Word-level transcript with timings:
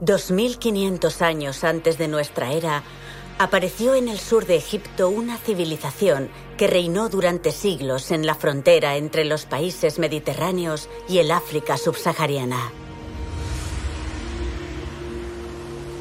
2500 0.00 1.22
años 1.22 1.64
antes 1.64 1.96
de 1.98 2.08
nuestra 2.08 2.52
era, 2.52 2.82
apareció 3.38 3.94
en 3.94 4.08
el 4.08 4.18
sur 4.18 4.46
de 4.46 4.56
Egipto 4.56 5.08
una 5.08 5.36
civilización 5.38 6.28
que 6.56 6.66
reinó 6.66 7.08
durante 7.08 7.52
siglos 7.52 8.10
en 8.10 8.26
la 8.26 8.34
frontera 8.34 8.96
entre 8.96 9.24
los 9.24 9.46
países 9.46 9.98
mediterráneos 9.98 10.88
y 11.08 11.18
el 11.18 11.30
África 11.30 11.76
subsahariana. 11.76 12.72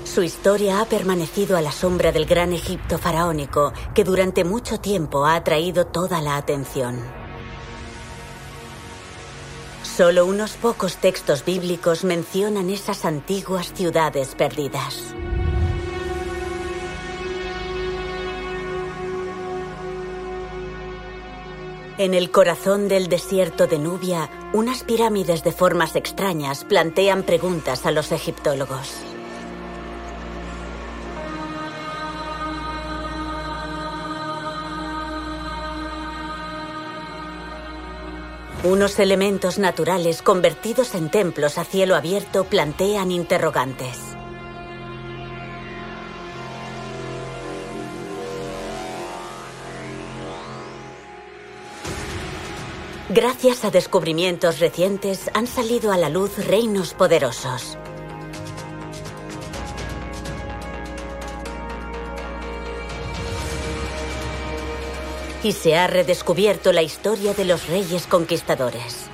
Su 0.04 0.24
historia 0.24 0.80
ha 0.80 0.86
permanecido 0.86 1.58
a 1.58 1.62
la 1.62 1.74
sombra 1.74 2.14
del 2.14 2.26
gran 2.26 2.54
Egipto 2.54 2.98
faraónico 2.98 3.74
que 3.94 4.06
durante 4.06 4.46
mucho 4.46 4.80
tiempo 4.80 5.26
ha 5.26 5.36
atraído 5.36 5.88
toda 5.88 6.22
la 6.22 6.38
atención. 6.38 7.25
Solo 9.96 10.26
unos 10.26 10.58
pocos 10.58 10.98
textos 10.98 11.46
bíblicos 11.46 12.04
mencionan 12.04 12.70
esas 12.70 13.06
antiguas 13.06 13.72
ciudades 13.72 14.36
perdidas. 14.36 15.16
En 21.98 22.14
el 22.14 22.30
corazón 22.30 22.90
del 22.90 23.08
desierto 23.08 23.68
de 23.68 23.80
Nubia, 23.80 24.30
unas 24.52 24.84
pirámides 24.84 25.46
de 25.46 25.54
formas 25.54 25.96
extrañas 25.96 26.66
plantean 26.66 27.24
preguntas 27.24 27.86
a 27.86 27.92
los 27.92 28.12
egiptólogos. 28.12 29.15
Unos 38.66 38.98
elementos 38.98 39.60
naturales 39.60 40.24
convertidos 40.24 40.96
en 40.96 41.12
templos 41.12 41.60
a 41.60 41.64
cielo 41.66 41.96
abierto 41.96 42.46
plantean 42.46 43.12
interrogantes. 43.12 44.00
Gracias 53.10 53.64
a 53.66 53.70
descubrimientos 53.70 54.60
recientes 54.60 55.30
han 55.36 55.46
salido 55.46 55.92
a 55.92 55.98
la 55.98 56.10
luz 56.10 56.44
reinos 56.48 56.96
poderosos. 56.96 57.78
Y 65.46 65.52
se 65.52 65.78
ha 65.78 65.86
redescubierto 65.86 66.74
la 66.74 66.82
historia 66.82 67.36
de 67.36 67.46
los 67.46 67.68
reyes 67.68 68.08
conquistadores. 68.08 69.06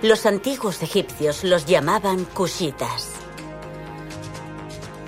Los 0.00 0.26
antiguos 0.26 0.80
egipcios 0.80 1.42
los 1.42 1.66
llamaban 1.66 2.24
kushitas. 2.24 3.14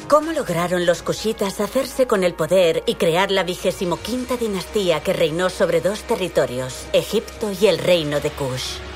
¿Cómo 0.08 0.33
lograron 0.33 0.84
los 0.84 1.02
kushitas 1.02 1.61
hacerse 1.61 2.08
con 2.08 2.25
el 2.25 2.34
poder 2.34 2.83
y 2.86 2.97
crear 2.97 3.30
la 3.30 3.45
vigésimo 3.45 3.98
quinta 3.98 4.36
dinastía 4.36 5.00
que 5.00 5.12
reinó 5.12 5.48
sobre 5.48 5.80
dos 5.80 6.02
territorios, 6.02 6.86
Egipto 6.92 7.52
y 7.52 7.69
el 7.69 7.78
reino 7.78 8.19
de 8.19 8.30
Kush? 8.30 8.94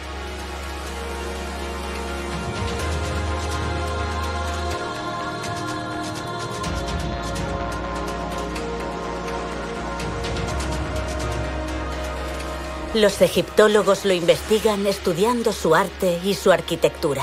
Los 12.98 13.22
egiptólogos 13.22 14.04
lo 14.04 14.12
investigan 14.12 14.84
estudiando 14.88 15.52
su 15.52 15.76
arte 15.76 16.18
y 16.24 16.34
su 16.34 16.50
arquitectura. 16.50 17.22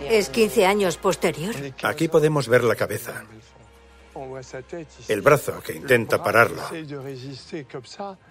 ¿Es 0.00 0.30
15 0.30 0.64
años 0.64 0.96
posterior? 0.96 1.54
Aquí 1.82 2.08
podemos 2.08 2.48
ver 2.48 2.64
la 2.64 2.76
cabeza. 2.76 3.24
El 5.06 5.20
brazo 5.20 5.60
que 5.60 5.74
intenta 5.74 6.22
pararlo. 6.22 6.62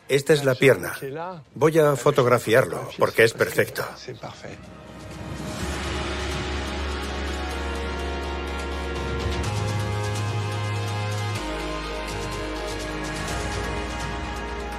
Esta 0.10 0.34
es 0.34 0.44
la 0.44 0.56
pierna. 0.56 0.98
Voy 1.54 1.78
a 1.78 1.96
fotografiarlo 1.96 2.90
porque 2.98 3.26
es 3.26 3.34
perfecto. 3.34 3.86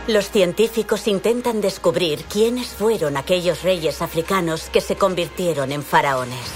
Los 0.09 0.31
científicos 0.31 1.07
intentan 1.07 1.61
descubrir 1.61 2.25
quiénes 2.25 2.69
fueron 2.69 3.19
aquellos 3.19 3.63
reyes 3.63 4.01
africanos 4.01 4.71
que 4.71 4.81
se 4.81 4.97
convirtieron 4.97 5.71
en 5.71 5.83
faraones. 5.83 6.51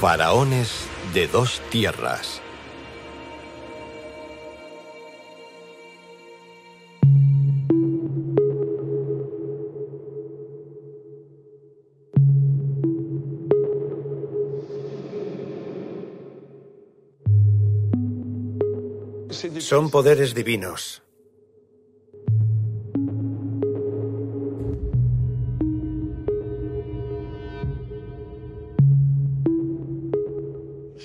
Faraones 0.00 0.86
de 1.12 1.28
dos 1.28 1.60
tierras. 1.68 2.39
Son 19.58 19.90
poderes 19.90 20.34
divinos. 20.34 21.02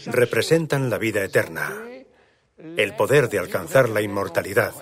Representan 0.08 0.90
la 0.90 0.98
vida 0.98 1.24
eterna, 1.24 1.72
el 2.58 2.96
poder 2.96 3.30
de 3.30 3.40
alcanzar 3.40 3.88
la 3.88 4.02
inmortalidad, 4.02 4.74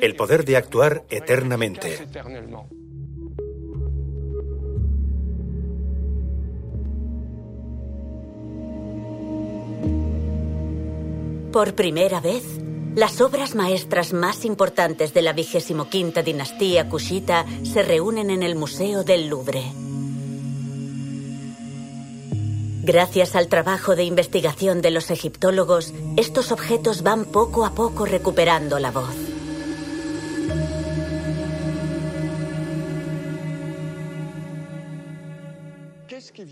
el 0.00 0.14
poder 0.14 0.44
de 0.44 0.58
actuar 0.58 1.04
eternamente. 1.08 2.06
Por 11.50 11.74
primera 11.74 12.20
vez, 12.20 12.44
las 12.94 13.20
obras 13.20 13.54
maestras 13.54 14.12
más 14.12 14.44
importantes 14.44 15.14
de 15.14 15.22
la 15.22 15.34
quinta 15.90 16.22
dinastía 16.22 16.88
kushita 16.88 17.46
se 17.62 17.82
reúnen 17.82 18.30
en 18.30 18.42
el 18.42 18.56
Museo 18.56 19.04
del 19.04 19.28
Louvre. 19.28 19.62
Gracias 22.82 23.36
al 23.36 23.48
trabajo 23.48 23.94
de 23.94 24.04
investigación 24.04 24.82
de 24.82 24.90
los 24.90 25.10
egiptólogos, 25.10 25.94
estos 26.16 26.50
objetos 26.50 27.02
van 27.02 27.26
poco 27.26 27.64
a 27.64 27.74
poco 27.74 28.06
recuperando 28.06 28.78
la 28.78 28.90
voz. 28.90 29.14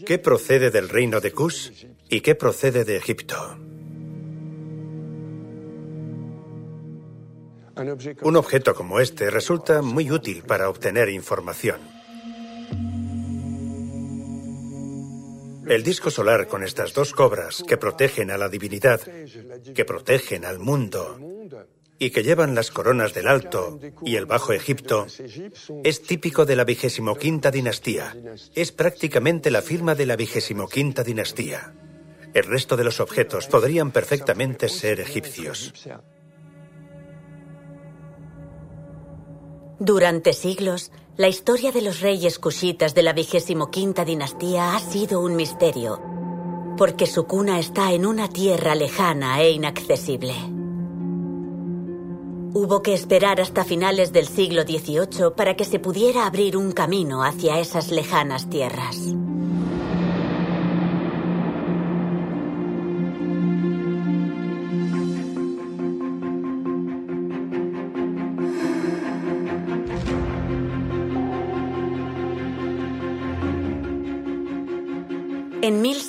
¿Qué 0.06 0.18
procede 0.18 0.70
del 0.70 0.88
reino 0.88 1.20
de 1.20 1.32
Kush 1.32 1.86
y 2.08 2.20
qué 2.20 2.34
procede 2.34 2.84
de 2.84 2.96
Egipto? 2.96 3.67
Un 8.22 8.36
objeto 8.36 8.74
como 8.74 9.00
este 9.00 9.30
resulta 9.30 9.82
muy 9.82 10.10
útil 10.10 10.42
para 10.42 10.68
obtener 10.68 11.08
información. 11.08 11.80
El 15.68 15.82
disco 15.82 16.10
solar 16.10 16.48
con 16.48 16.64
estas 16.64 16.94
dos 16.94 17.12
cobras 17.12 17.62
que 17.62 17.76
protegen 17.76 18.30
a 18.30 18.38
la 18.38 18.48
divinidad, 18.48 19.00
que 19.74 19.84
protegen 19.84 20.46
al 20.46 20.58
mundo 20.58 21.18
y 21.98 22.10
que 22.10 22.22
llevan 22.22 22.54
las 22.54 22.70
coronas 22.70 23.12
del 23.12 23.28
Alto 23.28 23.78
y 24.02 24.16
el 24.16 24.24
Bajo 24.24 24.52
Egipto, 24.52 25.06
es 25.84 26.02
típico 26.02 26.46
de 26.46 26.56
la 26.56 26.64
vigésimo 26.64 27.16
quinta 27.16 27.50
dinastía. 27.50 28.16
Es 28.54 28.72
prácticamente 28.72 29.50
la 29.50 29.60
firma 29.60 29.94
de 29.94 30.06
la 30.06 30.16
vigésimo 30.16 30.68
quinta 30.68 31.04
dinastía. 31.04 31.74
El 32.32 32.44
resto 32.44 32.76
de 32.76 32.84
los 32.84 33.00
objetos 33.00 33.46
podrían 33.46 33.90
perfectamente 33.90 34.68
ser 34.68 35.00
egipcios. 35.00 35.74
Durante 39.80 40.32
siglos, 40.32 40.90
la 41.16 41.28
historia 41.28 41.70
de 41.70 41.82
los 41.82 42.00
reyes 42.00 42.40
kushitas 42.40 42.96
de 42.96 43.04
la 43.04 43.12
vigésimo 43.12 43.70
quinta 43.70 44.04
dinastía 44.04 44.74
ha 44.74 44.80
sido 44.80 45.20
un 45.20 45.36
misterio, 45.36 46.02
porque 46.76 47.06
su 47.06 47.28
cuna 47.28 47.60
está 47.60 47.92
en 47.92 48.04
una 48.04 48.28
tierra 48.28 48.74
lejana 48.74 49.40
e 49.40 49.52
inaccesible. 49.52 50.34
Hubo 52.54 52.82
que 52.82 52.92
esperar 52.92 53.40
hasta 53.40 53.64
finales 53.64 54.12
del 54.12 54.26
siglo 54.26 54.62
XVIII 54.62 55.30
para 55.36 55.54
que 55.54 55.64
se 55.64 55.78
pudiera 55.78 56.26
abrir 56.26 56.56
un 56.56 56.72
camino 56.72 57.22
hacia 57.22 57.60
esas 57.60 57.92
lejanas 57.92 58.50
tierras. 58.50 59.14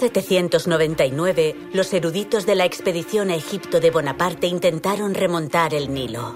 1799, 0.01 1.55
los 1.73 1.93
eruditos 1.93 2.45
de 2.45 2.55
la 2.55 2.65
expedición 2.65 3.29
a 3.29 3.35
Egipto 3.35 3.79
de 3.79 3.91
Bonaparte 3.91 4.47
intentaron 4.47 5.13
remontar 5.13 5.73
el 5.73 5.93
Nilo. 5.93 6.35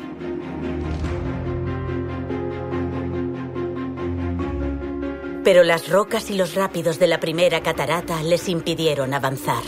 Pero 5.43 5.63
las 5.63 5.89
rocas 5.89 6.29
y 6.29 6.35
los 6.35 6.55
rápidos 6.55 6.99
de 6.99 7.07
la 7.07 7.19
primera 7.19 7.61
catarata 7.61 8.21
les 8.23 8.49
impidieron 8.49 9.13
avanzar. 9.13 9.63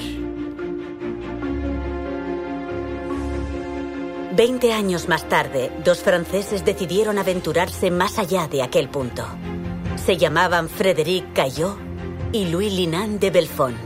Veinte 4.33 4.73
años 4.73 5.07
más 5.07 5.29
tarde, 5.29 5.71
dos 5.85 5.99
franceses 5.99 6.65
decidieron 6.65 7.17
aventurarse 7.17 7.91
más 7.91 8.19
allá 8.19 8.49
de 8.49 8.61
aquel 8.63 8.89
punto. 8.89 9.25
Se 9.95 10.17
llamaban 10.17 10.67
Frédéric 10.67 11.31
Caillot 11.31 11.84
y 12.35 12.43
Louis 12.43 12.73
Linan 12.73 13.17
de 13.17 13.29
Belfont. 13.29 13.77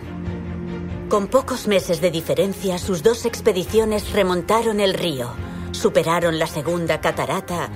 Con 1.07 1.27
pocos 1.27 1.67
meses 1.67 2.01
de 2.01 2.09
diferencia, 2.09 2.79
sus 2.79 3.03
dos 3.03 3.25
expediciones 3.25 4.11
remontaron 4.11 4.79
el 4.79 4.95
río, 4.95 5.29
superaron 5.71 6.39
la 6.39 6.47
segunda 6.47 6.99
catarata 6.99 7.69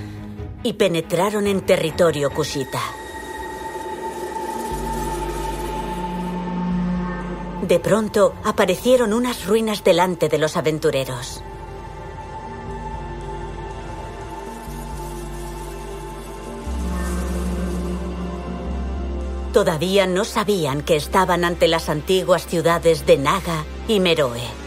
y 0.64 0.74
penetraron 0.74 1.46
en 1.46 1.62
territorio 1.62 2.32
kushita. 2.32 2.82
De 7.62 7.80
pronto 7.80 8.34
aparecieron 8.44 9.14
unas 9.14 9.46
ruinas 9.46 9.84
delante 9.84 10.28
de 10.28 10.40
los 10.40 10.58
aventureros. 10.58 11.44
Todavía 19.54 20.08
no 20.08 20.26
sabían 20.26 20.82
que 20.82 20.96
estaban 20.96 21.46
ante 21.46 21.68
las 21.68 21.88
antiguas 21.88 22.48
ciudades 22.48 23.06
de 23.06 23.18
Naga 23.18 23.64
y 23.88 24.00
Meroe. 24.00 24.63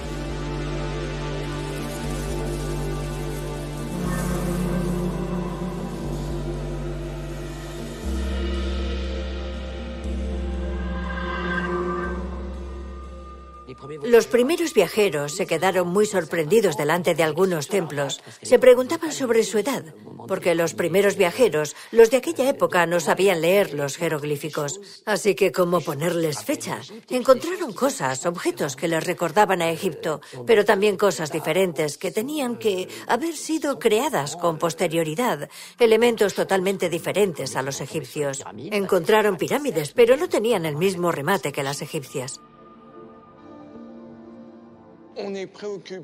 Los 14.07 14.29
primeros 14.29 14.73
viajeros 14.73 15.35
se 15.35 15.49
quedaron 15.49 15.89
muy 15.89 16.07
sorprendidos 16.07 16.77
delante 16.77 17.17
de 17.17 17.25
algunos 17.25 17.67
templos. 17.67 18.23
Se 18.41 18.57
preguntaban 18.61 19.11
sobre 19.11 19.43
su 19.43 19.59
edad, 19.59 19.83
porque 20.29 20.55
los 20.55 20.75
primeros 20.75 21.17
viajeros, 21.17 21.75
los 21.91 22.13
de 22.13 22.19
aquella 22.19 22.49
época, 22.49 22.87
no 22.87 23.01
sabían 23.01 23.41
leer 23.41 23.75
los 23.75 23.97
jeroglíficos. 23.97 24.81
Así 25.07 25.35
que, 25.35 25.51
¿cómo 25.51 25.81
ponerles 25.81 26.45
fecha? 26.45 26.79
Encontraron 27.11 27.73
cosas, 27.73 28.27
objetos 28.27 28.77
que 28.77 28.87
les 28.87 29.05
recordaban 29.05 29.61
a 29.61 29.73
Egipto, 29.73 30.21
pero 30.47 30.65
también 30.65 30.97
cosas 30.97 31.33
diferentes 31.33 31.99
que 31.99 32.13
tenían 32.13 32.59
que 32.59 32.89
haber 33.09 33.35
sido 33.35 33.81
creadas 33.81 34.37
con 34.37 34.57
posterioridad, 34.59 35.51
elementos 35.81 36.35
totalmente 36.35 36.89
diferentes 36.89 37.57
a 37.57 37.63
los 37.63 37.81
egipcios. 37.81 38.45
Encontraron 38.71 39.37
pirámides, 39.37 39.93
pero 39.93 40.17
no 40.17 40.29
tenían 40.29 40.65
el 40.65 40.77
mismo 40.77 41.11
remate 41.11 41.51
que 41.51 41.65
las 41.65 41.83
egipcias. 41.83 42.41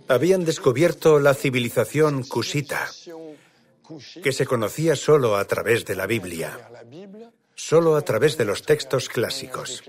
Habían 0.09 0.45
descubierto 0.45 1.19
la 1.19 1.35
civilización 1.35 2.23
kushita, 2.25 2.89
que 4.23 4.33
se 4.33 4.47
conocía 4.47 4.97
solo 4.97 5.37
a 5.37 5.45
través 5.45 5.85
de 5.85 5.95
la 5.95 6.07
Biblia, 6.07 6.71
solo 7.55 7.97
a 7.97 8.03
través 8.03 8.37
de 8.39 8.45
los 8.45 8.63
textos 8.63 9.09
clásicos, 9.09 9.83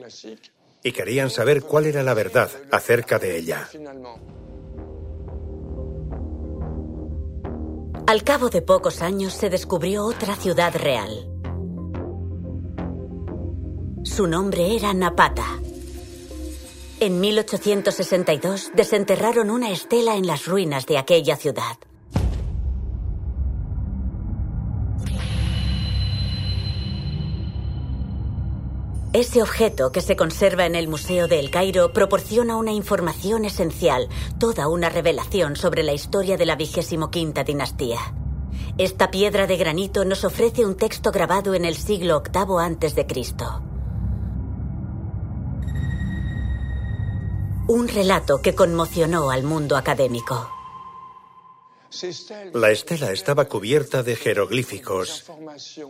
y 0.84 0.92
querían 0.92 1.30
saber 1.30 1.62
cuál 1.62 1.86
era 1.86 2.04
la 2.04 2.14
verdad 2.14 2.50
acerca 2.72 3.20
de 3.20 3.38
ella. 3.38 3.70
Al 8.06 8.24
cabo 8.24 8.50
de 8.50 8.62
pocos 8.62 9.02
años 9.02 9.34
se 9.34 9.50
descubrió 9.50 10.06
otra 10.06 10.36
ciudad 10.36 10.76
real. 10.76 11.30
Su 14.04 14.28
nombre 14.28 14.76
era 14.76 14.94
Napata. 14.94 15.46
En 17.00 17.20
1862 17.20 18.72
desenterraron 18.76 19.50
una 19.50 19.72
estela 19.72 20.16
en 20.16 20.26
las 20.26 20.46
ruinas 20.46 20.86
de 20.86 20.98
aquella 20.98 21.36
ciudad. 21.36 21.78
Ese 29.14 29.44
objeto 29.44 29.92
que 29.92 30.02
se 30.02 30.16
conserva 30.16 30.66
en 30.66 30.74
el 30.74 30.88
Museo 30.88 31.28
de 31.28 31.40
El 31.40 31.52
Cairo 31.52 31.94
proporciona 31.94 32.58
una 32.58 32.72
información 32.72 33.46
esencial, 33.46 34.08
toda 34.40 34.68
una 34.68 34.90
revelación 34.90 35.56
sobre 35.56 35.84
la 35.84 35.94
historia 35.94 36.36
de 36.36 36.48
la 36.48 36.58
quinta 37.12 37.44
dinastía. 37.44 38.00
Esta 38.80 39.12
piedra 39.12 39.46
de 39.46 39.58
granito 39.58 40.04
nos 40.04 40.24
ofrece 40.24 40.66
un 40.66 40.76
texto 40.76 41.12
grabado 41.12 41.54
en 41.54 41.64
el 41.64 41.76
siglo 41.76 42.24
VIII 42.24 42.60
antes 42.60 42.96
Un 47.68 47.88
relato 47.88 48.42
que 48.42 48.56
conmocionó 48.56 49.32
al 49.32 49.44
mundo 49.44 49.78
académico. 49.78 50.50
La 52.54 52.72
estela 52.72 53.12
estaba 53.12 53.46
cubierta 53.46 54.04
de 54.04 54.18
jeroglíficos 54.18 55.24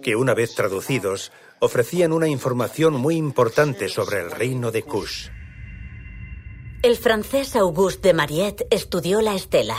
que, 0.03 0.15
una 0.15 0.35
vez 0.35 0.53
traducidos, 0.53 1.31
ofrecían 1.59 2.11
una 2.11 2.27
información 2.27 2.93
muy 2.93 3.15
importante 3.15 3.89
sobre 3.89 4.19
el 4.19 4.29
reino 4.29 4.71
de 4.71 4.83
Kush. 4.83 5.29
El 6.83 6.95
francés 6.97 7.55
Auguste 7.55 8.09
de 8.09 8.13
Mariette 8.13 8.67
estudió 8.69 9.21
la 9.21 9.33
estela. 9.33 9.77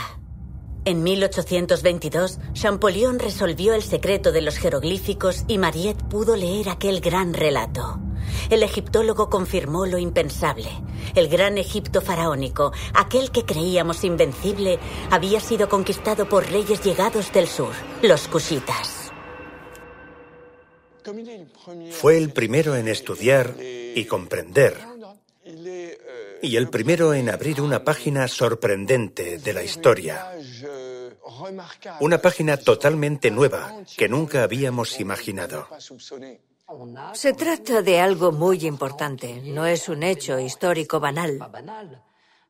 En 0.83 1.01
1822, 1.01 2.39
Champollion 2.53 3.19
resolvió 3.19 3.73
el 3.73 3.83
secreto 3.83 4.33
de 4.33 4.41
los 4.41 4.57
jeroglíficos 4.57 5.45
y 5.47 5.59
Mariette 5.59 6.03
pudo 6.09 6.35
leer 6.35 6.69
aquel 6.69 6.99
gran 6.99 7.33
relato. 7.33 8.04
El 8.49 8.63
egiptólogo 8.63 9.29
confirmó 9.29 9.85
lo 9.85 9.97
impensable. 9.97 10.69
El 11.15 11.27
gran 11.27 11.57
Egipto 11.57 12.01
faraónico, 12.01 12.71
aquel 12.93 13.31
que 13.31 13.45
creíamos 13.45 14.03
invencible, 14.03 14.79
había 15.11 15.39
sido 15.39 15.69
conquistado 15.69 16.27
por 16.27 16.49
reyes 16.49 16.83
llegados 16.83 17.31
del 17.31 17.47
sur, 17.47 17.73
los 18.01 18.27
cushitas. 18.27 19.11
Fue 21.91 22.17
el 22.17 22.31
primero 22.31 22.75
en 22.75 22.87
estudiar 22.87 23.55
y 23.59 24.05
comprender, 24.05 24.77
y 26.41 26.55
el 26.55 26.69
primero 26.69 27.13
en 27.13 27.29
abrir 27.29 27.61
una 27.61 27.83
página 27.83 28.27
sorprendente 28.27 29.37
de 29.37 29.53
la 29.53 29.63
historia. 29.63 30.31
Una 31.99 32.21
página 32.21 32.57
totalmente 32.57 33.29
nueva 33.29 33.83
que 33.97 34.09
nunca 34.09 34.43
habíamos 34.43 34.99
imaginado. 34.99 35.67
Se 37.13 37.33
trata 37.33 37.81
de 37.81 37.99
algo 37.99 38.31
muy 38.31 38.65
importante, 38.65 39.41
no 39.43 39.65
es 39.65 39.87
un 39.87 40.03
hecho 40.03 40.39
histórico 40.39 40.99
banal. 40.99 41.39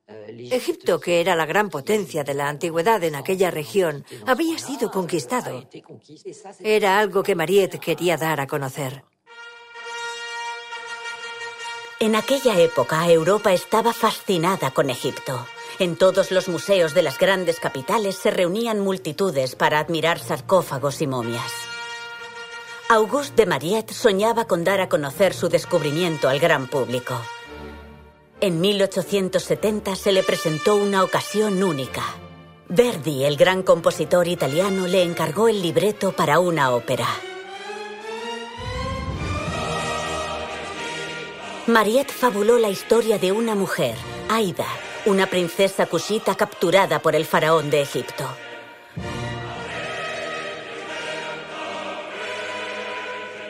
Egipto, 0.07 0.99
que 0.99 1.19
era 1.19 1.35
la 1.35 1.45
gran 1.45 1.69
potencia 1.69 2.23
de 2.23 2.33
la 2.33 2.47
antigüedad 2.47 3.03
en 3.03 3.15
aquella 3.15 3.51
región, 3.51 4.05
había 4.25 4.57
sido 4.59 4.91
conquistado. 4.91 5.67
Era 6.59 6.99
algo 6.99 7.23
que 7.23 7.35
Mariette 7.35 7.79
quería 7.79 8.15
dar 8.15 8.39
a 8.39 8.47
conocer. 8.47 9.03
En 11.99 12.15
aquella 12.15 12.59
época, 12.59 13.09
Europa 13.09 13.53
estaba 13.53 13.93
fascinada 13.93 14.71
con 14.71 14.89
Egipto. 14.89 15.47
En 15.79 15.97
todos 15.97 16.31
los 16.31 16.47
museos 16.47 16.93
de 16.93 17.01
las 17.01 17.17
grandes 17.17 17.59
capitales 17.59 18.15
se 18.15 18.31
reunían 18.31 18.79
multitudes 18.79 19.55
para 19.55 19.79
admirar 19.79 20.19
sarcófagos 20.19 21.01
y 21.01 21.07
momias. 21.07 21.51
Auguste 22.87 23.35
de 23.35 23.45
Mariette 23.47 23.93
soñaba 23.93 24.45
con 24.45 24.63
dar 24.63 24.79
a 24.79 24.87
conocer 24.87 25.33
su 25.33 25.49
descubrimiento 25.49 26.29
al 26.29 26.39
gran 26.39 26.67
público. 26.67 27.19
En 28.39 28.61
1870 28.61 29.95
se 29.95 30.11
le 30.11 30.21
presentó 30.21 30.75
una 30.75 31.03
ocasión 31.03 31.63
única. 31.63 32.03
Verdi, 32.69 33.23
el 33.23 33.37
gran 33.37 33.63
compositor 33.63 34.27
italiano, 34.27 34.85
le 34.85 35.01
encargó 35.01 35.47
el 35.47 35.63
libreto 35.63 36.11
para 36.11 36.37
una 36.37 36.75
ópera. 36.75 37.07
Mariette 41.65 42.11
fabuló 42.11 42.59
la 42.59 42.69
historia 42.69 43.17
de 43.17 43.31
una 43.31 43.55
mujer, 43.55 43.95
Aida, 44.29 44.67
una 45.07 45.25
princesa 45.25 45.87
kushita 45.87 46.35
capturada 46.35 46.99
por 46.99 47.15
el 47.15 47.25
faraón 47.25 47.71
de 47.71 47.81
Egipto. 47.81 48.25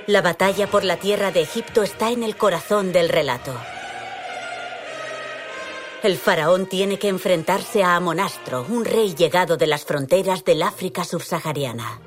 La 0.08 0.22
batalla 0.22 0.68
por 0.68 0.84
la 0.84 0.98
tierra 0.98 1.32
de 1.32 1.42
Egipto 1.42 1.82
está 1.82 2.12
en 2.12 2.22
el 2.22 2.38
corazón 2.38 2.92
del 2.92 3.10
relato. 3.10 3.52
El 6.04 6.18
faraón 6.18 6.68
tiene 6.68 7.00
que 7.00 7.08
enfrentarse 7.08 7.82
a 7.84 7.96
Amonastro, 7.96 8.68
un 8.70 8.86
rey 8.86 9.16
llegado 9.16 9.58
de 9.58 9.66
las 9.66 9.84
fronteras 9.84 10.46
del 10.46 10.62
África 10.62 11.04
subsahariana. 11.04 12.05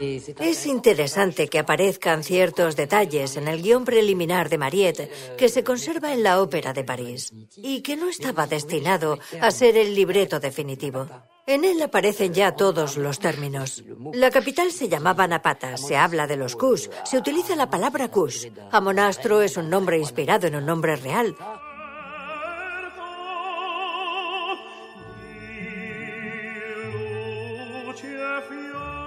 Es 0.00 0.66
interesante 0.66 1.48
que 1.48 1.58
aparezcan 1.58 2.22
ciertos 2.22 2.76
detalles 2.76 3.36
en 3.36 3.48
el 3.48 3.62
guion 3.62 3.84
preliminar 3.84 4.48
de 4.48 4.58
Mariette 4.58 5.36
que 5.36 5.48
se 5.48 5.64
conserva 5.64 6.12
en 6.12 6.22
la 6.22 6.40
Ópera 6.40 6.72
de 6.72 6.84
París 6.84 7.32
y 7.56 7.82
que 7.82 7.96
no 7.96 8.08
estaba 8.08 8.46
destinado 8.46 9.18
a 9.40 9.50
ser 9.50 9.76
el 9.76 9.94
libreto 9.94 10.38
definitivo. 10.38 11.08
En 11.46 11.64
él 11.64 11.80
aparecen 11.82 12.34
ya 12.34 12.54
todos 12.54 12.96
los 12.96 13.18
términos. 13.18 13.82
La 14.12 14.30
capital 14.30 14.70
se 14.70 14.88
llamaba 14.88 15.26
Napata, 15.26 15.76
se 15.78 15.96
habla 15.96 16.26
de 16.26 16.36
los 16.36 16.54
Kush, 16.54 16.88
se 17.04 17.16
utiliza 17.16 17.56
la 17.56 17.70
palabra 17.70 18.08
Kush. 18.08 18.48
Amonastro 18.70 19.40
es 19.40 19.56
un 19.56 19.70
nombre 19.70 19.98
inspirado 19.98 20.46
en 20.46 20.56
un 20.56 20.66
nombre 20.66 20.96
real, 20.96 21.34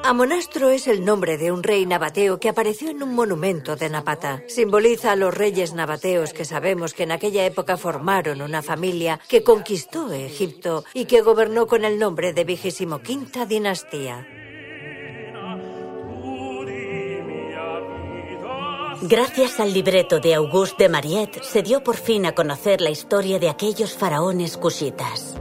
Amonastro 0.04 0.70
es 0.70 0.88
el 0.88 1.06
nombre 1.06 1.38
de 1.38 1.52
un 1.52 1.62
rey 1.62 1.86
nabateo 1.86 2.40
que 2.40 2.50
apareció 2.50 2.90
en 2.90 3.04
un 3.04 3.14
monumento 3.14 3.76
de 3.76 3.90
Napata. 3.90 4.44
Simboliza 4.48 5.12
a 5.12 5.16
los 5.16 5.34
reyes 5.34 5.74
nabateos 5.74 6.34
que 6.34 6.44
sabemos 6.44 6.94
que 6.94 7.04
en 7.04 7.12
aquella 7.12 7.46
época 7.46 7.78
formaron 7.78 8.42
una 8.42 8.62
familia 8.62 9.20
que 9.28 9.44
conquistó 9.44 10.12
Egipto 10.12 10.84
y 10.94 11.06
que 11.06 11.22
gobernó 11.22 11.68
con 11.68 11.86
el 11.86 12.00
nombre 12.00 12.34
de 12.34 12.44
vigésimo 12.44 13.00
quinta 13.00 13.46
dinastía. 13.46 14.28
Gracias 19.04 19.60
al 19.60 19.74
libreto 19.74 20.20
de 20.20 20.36
Auguste 20.36 20.84
de 20.84 20.90
Mariette 20.90 21.44
se 21.44 21.62
dio 21.62 21.84
por 21.84 21.96
fin 21.96 22.26
a 22.26 22.34
conocer 22.34 22.82
la 22.82 22.90
historia 22.90 23.40
de 23.40 23.50
aquellos 23.50 23.94
faraones 23.94 24.58
cushitas. 24.58 25.36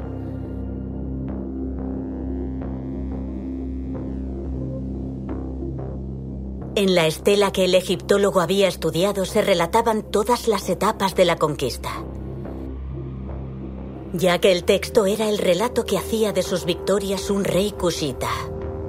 En 6.81 6.95
la 6.95 7.07
estela 7.07 7.53
que 7.53 7.67
el 7.67 7.75
egiptólogo 7.75 8.41
había 8.41 8.67
estudiado 8.67 9.27
se 9.27 9.43
relataban 9.43 10.03
todas 10.03 10.49
las 10.49 10.67
etapas 10.71 11.15
de 11.15 11.27
la 11.27 11.37
conquista. 11.37 11.91
Ya 14.15 14.39
que 14.39 14.51
el 14.51 14.65
texto 14.65 15.05
era 15.05 15.29
el 15.29 15.37
relato 15.37 15.85
que 15.85 15.99
hacía 15.99 16.33
de 16.33 16.43
sus 16.43 16.65
victorias 16.65 17.29
un 17.29 17.45
rey 17.45 17.73
kushita. 17.73 18.31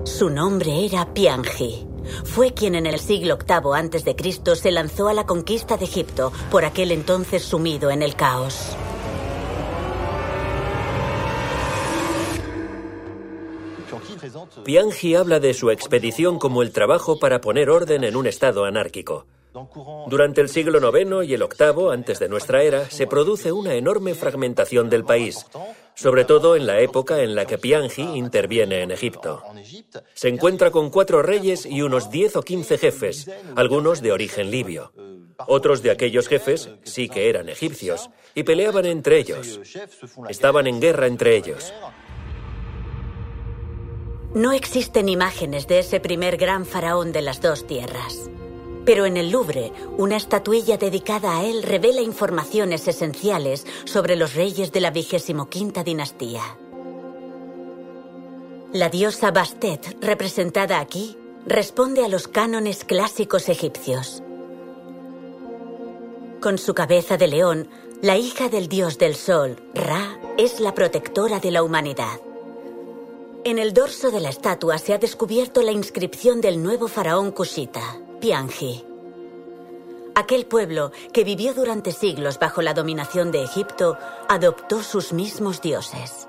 Su 0.05 0.29
nombre 0.29 0.85
era 0.85 1.13
Pianji. 1.13 1.85
Fue 2.23 2.53
quien 2.53 2.75
en 2.75 2.85
el 2.85 2.97
siglo 2.97 3.37
VIII 3.37 3.73
a.C. 3.75 4.55
se 4.55 4.71
lanzó 4.71 5.09
a 5.09 5.13
la 5.13 5.25
conquista 5.25 5.75
de 5.75 5.83
Egipto, 5.83 6.31
por 6.49 6.63
aquel 6.63 6.93
entonces 6.93 7.43
sumido 7.43 7.91
en 7.91 8.03
el 8.03 8.15
caos. 8.15 8.69
Piangi 14.63 15.15
habla 15.15 15.39
de 15.39 15.53
su 15.53 15.71
expedición 15.71 16.39
como 16.39 16.61
el 16.61 16.71
trabajo 16.71 17.19
para 17.19 17.41
poner 17.41 17.69
orden 17.69 18.03
en 18.03 18.15
un 18.15 18.27
estado 18.27 18.65
anárquico. 18.65 19.25
Durante 20.07 20.39
el 20.39 20.49
siglo 20.49 20.79
IX 20.79 21.27
y 21.27 21.33
el 21.33 21.43
VIII 21.43 21.91
antes 21.91 22.19
de 22.19 22.29
nuestra 22.29 22.63
era 22.63 22.89
se 22.89 23.07
produce 23.07 23.51
una 23.51 23.73
enorme 23.73 24.15
fragmentación 24.15 24.89
del 24.89 25.03
país, 25.03 25.45
sobre 25.93 26.23
todo 26.23 26.55
en 26.55 26.65
la 26.65 26.79
época 26.79 27.21
en 27.21 27.35
la 27.35 27.45
que 27.45 27.57
Piangi 27.57 28.01
interviene 28.01 28.81
en 28.81 28.91
Egipto. 28.91 29.43
Se 30.13 30.29
encuentra 30.29 30.71
con 30.71 30.89
cuatro 30.89 31.21
reyes 31.21 31.65
y 31.65 31.81
unos 31.81 32.09
diez 32.09 32.35
o 32.35 32.43
quince 32.43 32.77
jefes, 32.77 33.29
algunos 33.55 34.01
de 34.01 34.13
origen 34.13 34.51
libio. 34.51 34.93
Otros 35.47 35.81
de 35.81 35.91
aquellos 35.91 36.27
jefes 36.27 36.69
sí 36.83 37.09
que 37.09 37.29
eran 37.29 37.49
egipcios 37.49 38.09
y 38.35 38.43
peleaban 38.43 38.85
entre 38.85 39.19
ellos. 39.19 39.59
Estaban 40.29 40.67
en 40.67 40.79
guerra 40.79 41.07
entre 41.07 41.35
ellos. 41.35 41.73
No 44.33 44.53
existen 44.53 45.09
imágenes 45.09 45.67
de 45.67 45.79
ese 45.79 45.99
primer 45.99 46.37
gran 46.37 46.65
faraón 46.65 47.11
de 47.11 47.21
las 47.21 47.41
dos 47.41 47.67
tierras. 47.67 48.29
Pero 48.85 49.05
en 49.05 49.17
el 49.17 49.29
Louvre, 49.29 49.73
una 49.97 50.15
estatuilla 50.15 50.77
dedicada 50.77 51.37
a 51.37 51.43
él 51.43 51.63
revela 51.63 52.01
informaciones 52.01 52.87
esenciales 52.87 53.67
sobre 53.83 54.15
los 54.15 54.33
reyes 54.33 54.71
de 54.71 54.79
la 54.79 54.93
quinta 55.49 55.83
dinastía. 55.83 56.41
La 58.71 58.87
diosa 58.87 59.31
Bastet, 59.31 59.97
representada 59.99 60.79
aquí, 60.79 61.17
responde 61.45 62.05
a 62.05 62.07
los 62.07 62.29
cánones 62.29 62.85
clásicos 62.85 63.49
egipcios. 63.49 64.23
Con 66.39 66.57
su 66.57 66.73
cabeza 66.73 67.17
de 67.17 67.27
león, 67.27 67.67
la 68.01 68.15
hija 68.15 68.47
del 68.47 68.69
dios 68.69 68.97
del 68.97 69.15
sol, 69.15 69.57
Ra, 69.75 70.17
es 70.37 70.61
la 70.61 70.73
protectora 70.73 71.41
de 71.41 71.51
la 71.51 71.63
humanidad. 71.63 72.21
En 73.43 73.57
el 73.57 73.73
dorso 73.73 74.11
de 74.11 74.19
la 74.19 74.29
estatua 74.29 74.77
se 74.77 74.93
ha 74.93 74.99
descubierto 74.99 75.63
la 75.63 75.71
inscripción 75.71 76.41
del 76.41 76.61
nuevo 76.61 76.87
faraón 76.87 77.31
kushita, 77.31 77.81
Pianji. 78.19 78.85
Aquel 80.13 80.45
pueblo, 80.45 80.91
que 81.11 81.23
vivió 81.23 81.55
durante 81.55 81.91
siglos 81.91 82.37
bajo 82.37 82.61
la 82.61 82.75
dominación 82.75 83.31
de 83.31 83.43
Egipto, 83.43 83.97
adoptó 84.29 84.83
sus 84.83 85.11
mismos 85.11 85.59
dioses. 85.59 86.27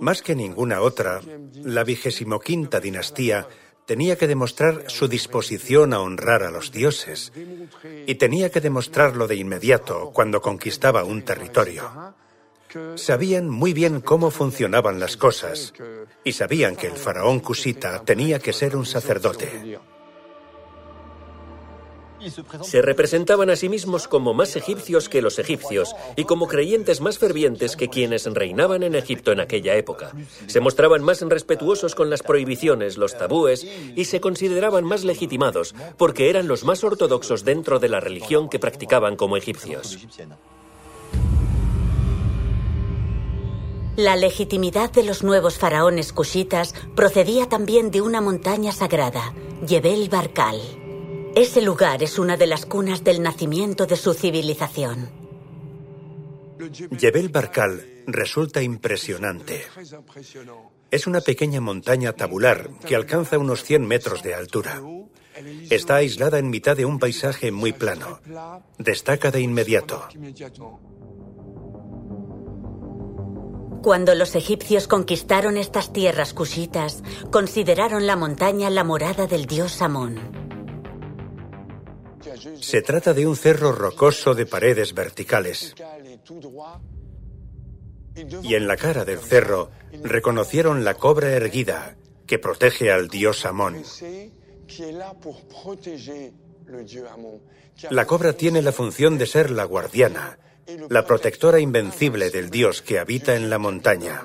Más 0.00 0.22
que 0.22 0.36
ninguna 0.36 0.80
otra, 0.80 1.20
la 1.54 1.82
vigésimo 1.82 2.38
quinta 2.38 2.78
dinastía 2.78 3.48
tenía 3.84 4.16
que 4.16 4.28
demostrar 4.28 4.84
su 4.88 5.08
disposición 5.08 5.92
a 5.92 6.00
honrar 6.00 6.44
a 6.44 6.52
los 6.52 6.70
dioses 6.70 7.32
y 8.06 8.14
tenía 8.14 8.50
que 8.50 8.60
demostrarlo 8.60 9.26
de 9.26 9.36
inmediato 9.36 10.12
cuando 10.12 10.40
conquistaba 10.40 11.02
un 11.02 11.22
territorio. 11.22 12.14
Sabían 12.96 13.48
muy 13.48 13.72
bien 13.72 14.00
cómo 14.00 14.30
funcionaban 14.30 14.98
las 15.00 15.16
cosas 15.16 15.72
y 16.24 16.32
sabían 16.32 16.76
que 16.76 16.88
el 16.88 16.96
faraón 16.96 17.40
Cusita 17.40 18.02
tenía 18.04 18.38
que 18.38 18.52
ser 18.52 18.76
un 18.76 18.86
sacerdote. 18.86 19.78
Se 22.62 22.80
representaban 22.80 23.50
a 23.50 23.56
sí 23.56 23.68
mismos 23.68 24.08
como 24.08 24.32
más 24.32 24.56
egipcios 24.56 25.08
que 25.08 25.20
los 25.20 25.38
egipcios 25.38 25.94
y 26.16 26.24
como 26.24 26.48
creyentes 26.48 27.00
más 27.00 27.18
fervientes 27.18 27.76
que 27.76 27.88
quienes 27.88 28.24
reinaban 28.24 28.82
en 28.82 28.94
Egipto 28.94 29.32
en 29.32 29.40
aquella 29.40 29.74
época. 29.76 30.12
Se 30.46 30.60
mostraban 30.60 31.02
más 31.02 31.20
respetuosos 31.20 31.94
con 31.94 32.10
las 32.10 32.22
prohibiciones, 32.22 32.96
los 32.96 33.16
tabúes 33.18 33.66
y 33.94 34.06
se 34.06 34.20
consideraban 34.20 34.84
más 34.84 35.04
legitimados 35.04 35.74
porque 35.98 36.30
eran 36.30 36.48
los 36.48 36.64
más 36.64 36.82
ortodoxos 36.82 37.44
dentro 37.44 37.78
de 37.78 37.88
la 37.88 38.00
religión 38.00 38.48
que 38.48 38.58
practicaban 38.58 39.16
como 39.16 39.36
egipcios. 39.36 39.98
La 43.96 44.16
legitimidad 44.16 44.90
de 44.90 45.04
los 45.04 45.22
nuevos 45.22 45.56
faraones 45.56 46.12
cushitas 46.12 46.74
procedía 46.96 47.48
también 47.48 47.92
de 47.92 48.00
una 48.00 48.20
montaña 48.20 48.72
sagrada, 48.72 49.32
Yebel 49.64 50.08
Barkal. 50.08 50.60
Ese 51.36 51.62
lugar 51.62 52.02
es 52.02 52.18
una 52.18 52.36
de 52.36 52.48
las 52.48 52.66
cunas 52.66 53.04
del 53.04 53.22
nacimiento 53.22 53.86
de 53.86 53.96
su 53.96 54.12
civilización. 54.14 55.10
Yebel 56.98 57.28
Barkal 57.28 57.86
resulta 58.08 58.62
impresionante. 58.62 59.64
Es 60.90 61.06
una 61.06 61.20
pequeña 61.20 61.60
montaña 61.60 62.14
tabular 62.14 62.70
que 62.86 62.96
alcanza 62.96 63.38
unos 63.38 63.62
100 63.62 63.86
metros 63.86 64.24
de 64.24 64.34
altura. 64.34 64.82
Está 65.70 65.96
aislada 65.96 66.38
en 66.38 66.50
mitad 66.50 66.76
de 66.76 66.84
un 66.84 66.98
paisaje 66.98 67.50
muy 67.50 67.72
plano. 67.72 68.20
Destaca 68.78 69.30
de 69.30 69.40
inmediato. 69.40 70.08
Cuando 73.84 74.14
los 74.14 74.34
egipcios 74.34 74.88
conquistaron 74.88 75.58
estas 75.58 75.92
tierras 75.92 76.32
cushitas, 76.32 77.02
consideraron 77.30 78.06
la 78.06 78.16
montaña 78.16 78.70
la 78.70 78.82
morada 78.82 79.26
del 79.26 79.44
dios 79.44 79.82
Amón. 79.82 80.18
Se 82.62 82.80
trata 82.80 83.12
de 83.12 83.26
un 83.26 83.36
cerro 83.36 83.72
rocoso 83.72 84.34
de 84.34 84.46
paredes 84.46 84.94
verticales. 84.94 85.74
Y 88.42 88.54
en 88.54 88.66
la 88.66 88.78
cara 88.78 89.04
del 89.04 89.18
cerro 89.18 89.70
reconocieron 90.02 90.82
la 90.82 90.94
cobra 90.94 91.32
erguida 91.32 91.94
que 92.26 92.38
protege 92.38 92.90
al 92.90 93.08
dios 93.08 93.44
Amón. 93.44 93.82
La 97.90 98.06
cobra 98.06 98.32
tiene 98.32 98.62
la 98.62 98.72
función 98.72 99.18
de 99.18 99.26
ser 99.26 99.50
la 99.50 99.64
guardiana, 99.64 100.38
la 100.88 101.04
protectora 101.06 101.60
invencible 101.60 102.30
del 102.30 102.50
dios 102.50 102.82
que 102.82 102.98
habita 102.98 103.34
en 103.34 103.50
la 103.50 103.58
montaña. 103.58 104.22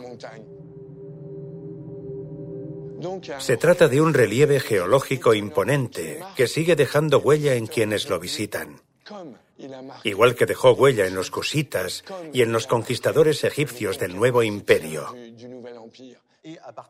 Se 3.39 3.57
trata 3.57 3.87
de 3.87 4.01
un 4.01 4.13
relieve 4.13 4.59
geológico 4.59 5.33
imponente 5.33 6.19
que 6.35 6.47
sigue 6.47 6.75
dejando 6.75 7.19
huella 7.19 7.55
en 7.55 7.67
quienes 7.67 8.09
lo 8.09 8.19
visitan. 8.19 8.81
Igual 10.03 10.35
que 10.35 10.45
dejó 10.45 10.71
huella 10.71 11.07
en 11.07 11.15
los 11.15 11.31
cusitas 11.31 12.03
y 12.33 12.41
en 12.41 12.51
los 12.51 12.67
conquistadores 12.67 13.43
egipcios 13.43 13.99
del 13.99 14.15
nuevo 14.15 14.43
imperio. 14.43 15.13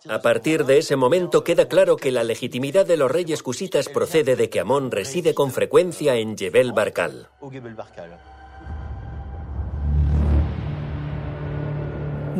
A 0.07 0.21
partir 0.21 0.65
de 0.65 0.77
ese 0.77 0.95
momento 0.95 1.43
queda 1.43 1.67
claro 1.67 1.95
que 1.95 2.11
la 2.11 2.23
legitimidad 2.23 2.85
de 2.85 2.97
los 2.97 3.09
reyes 3.09 3.41
cusitas 3.41 3.89
procede 3.89 4.35
de 4.35 4.49
que 4.49 4.59
Amón 4.59 4.91
reside 4.91 5.33
con 5.33 5.51
frecuencia 5.51 6.15
en 6.15 6.37
Jebel 6.37 6.71
Barkal. 6.71 7.29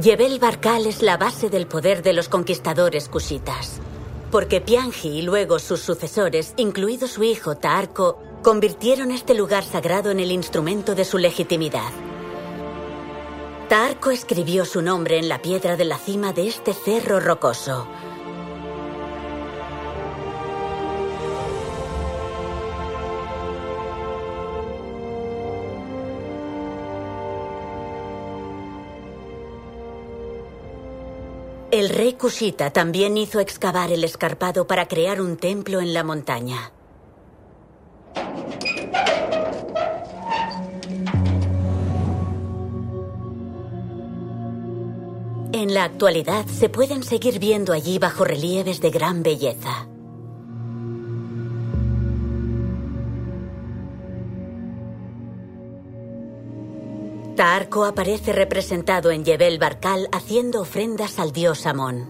Yebel 0.02 0.40
Barkal 0.40 0.86
es 0.86 1.02
la 1.02 1.18
base 1.18 1.50
del 1.50 1.68
poder 1.68 2.04
de 2.04 2.14
los 2.14 2.30
conquistadores 2.30 3.10
cushitas. 3.10 3.82
porque 4.32 4.62
Piangi 4.62 5.10
y 5.10 5.22
luego 5.24 5.58
sus 5.60 5.82
sucesores, 5.82 6.54
incluido 6.56 7.08
su 7.08 7.24
hijo 7.24 7.56
Taarko, 7.56 8.22
convirtieron 8.44 9.12
este 9.12 9.34
lugar 9.34 9.64
sagrado 9.64 10.12
en 10.12 10.20
el 10.20 10.32
instrumento 10.32 10.94
de 10.96 11.04
su 11.04 11.18
legitimidad. 11.18 11.92
Taarko 13.68 14.12
escribió 14.12 14.66
su 14.66 14.82
nombre 14.84 15.18
en 15.18 15.28
la 15.28 15.42
piedra 15.42 15.76
de 15.76 15.86
la 15.86 15.98
cima 15.98 16.32
de 16.32 16.48
este 16.48 16.74
cerro 16.74 17.20
rocoso. 17.20 17.88
El 31.72 31.90
rey 31.90 32.14
Kushita 32.14 32.72
también 32.72 33.16
hizo 33.16 33.40
excavar 33.40 33.92
el 33.92 34.04
escarpado 34.04 34.66
para 34.66 34.88
crear 34.88 35.22
un 35.22 35.38
templo 35.38 35.82
en 35.82 35.94
la 35.94 36.04
montaña. 36.04 36.72
En 45.54 45.76
la 45.76 45.84
actualidad 45.84 46.48
se 46.48 46.70
pueden 46.70 47.04
seguir 47.04 47.38
viendo 47.38 47.74
allí 47.74 48.00
bajo 48.00 48.26
relieves 48.26 48.82
de 48.82 48.90
gran 48.90 49.22
belleza. 49.22 49.88
Taarko 57.40 57.86
aparece 57.86 58.34
representado 58.34 59.12
en 59.12 59.24
Yebel 59.24 59.60
Barkal 59.60 60.10
haciendo 60.12 60.60
ofrendas 60.60 61.20
al 61.20 61.32
dios 61.32 61.66
Amón. 61.66 62.10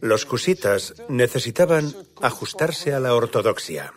Los 0.00 0.24
cusitas 0.24 0.94
necesitaban 1.08 1.94
ajustarse 2.20 2.92
a 2.92 2.98
la 2.98 3.14
ortodoxia, 3.14 3.94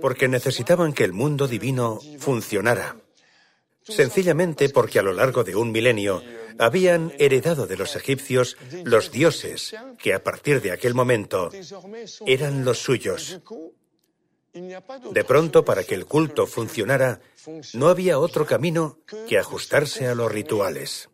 porque 0.00 0.26
necesitaban 0.26 0.92
que 0.92 1.04
el 1.04 1.12
mundo 1.12 1.46
divino 1.46 2.00
funcionara. 2.18 2.96
Sencillamente 3.84 4.68
porque 4.70 4.98
a 4.98 5.02
lo 5.02 5.12
largo 5.12 5.44
de 5.44 5.56
un 5.56 5.70
milenio 5.70 6.22
habían 6.58 7.12
heredado 7.18 7.66
de 7.66 7.76
los 7.76 7.96
egipcios 7.96 8.56
los 8.84 9.10
dioses 9.10 9.74
que 9.98 10.14
a 10.14 10.22
partir 10.22 10.62
de 10.62 10.72
aquel 10.72 10.94
momento 10.94 11.50
eran 12.26 12.64
los 12.64 12.78
suyos. 12.78 13.40
De 14.54 15.24
pronto, 15.24 15.64
para 15.64 15.82
que 15.82 15.96
el 15.96 16.06
culto 16.06 16.46
funcionara, 16.46 17.20
no 17.74 17.88
había 17.88 18.20
otro 18.20 18.46
camino 18.46 18.98
que 19.28 19.36
ajustarse 19.36 20.06
a 20.06 20.14
los 20.14 20.30
rituales, 20.30 21.10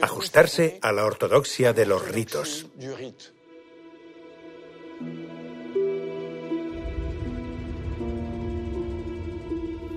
ajustarse 0.00 0.78
a 0.80 0.90
la 0.92 1.04
ortodoxia 1.04 1.74
de 1.74 1.86
los 1.86 2.08
ritos. 2.08 2.66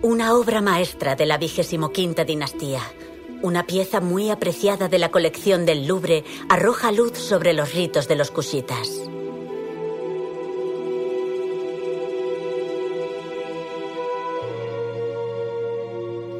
Una 0.03 0.35
obra 0.35 0.59
maestra 0.59 1.15
de 1.15 1.25
la 1.25 1.37
vigésimo 1.37 1.93
quinta 1.93 2.25
dinastía, 2.25 2.81
una 3.41 3.65
pieza 3.65 4.01
muy 4.01 4.31
apreciada 4.31 4.89
de 4.89 4.99
la 4.99 5.11
colección 5.11 5.65
del 5.65 5.87
Louvre, 5.87 6.25
arroja 6.49 6.91
luz 6.91 7.17
sobre 7.17 7.53
los 7.53 7.73
ritos 7.73 8.09
de 8.09 8.17
los 8.17 8.29
cusitas. 8.29 8.89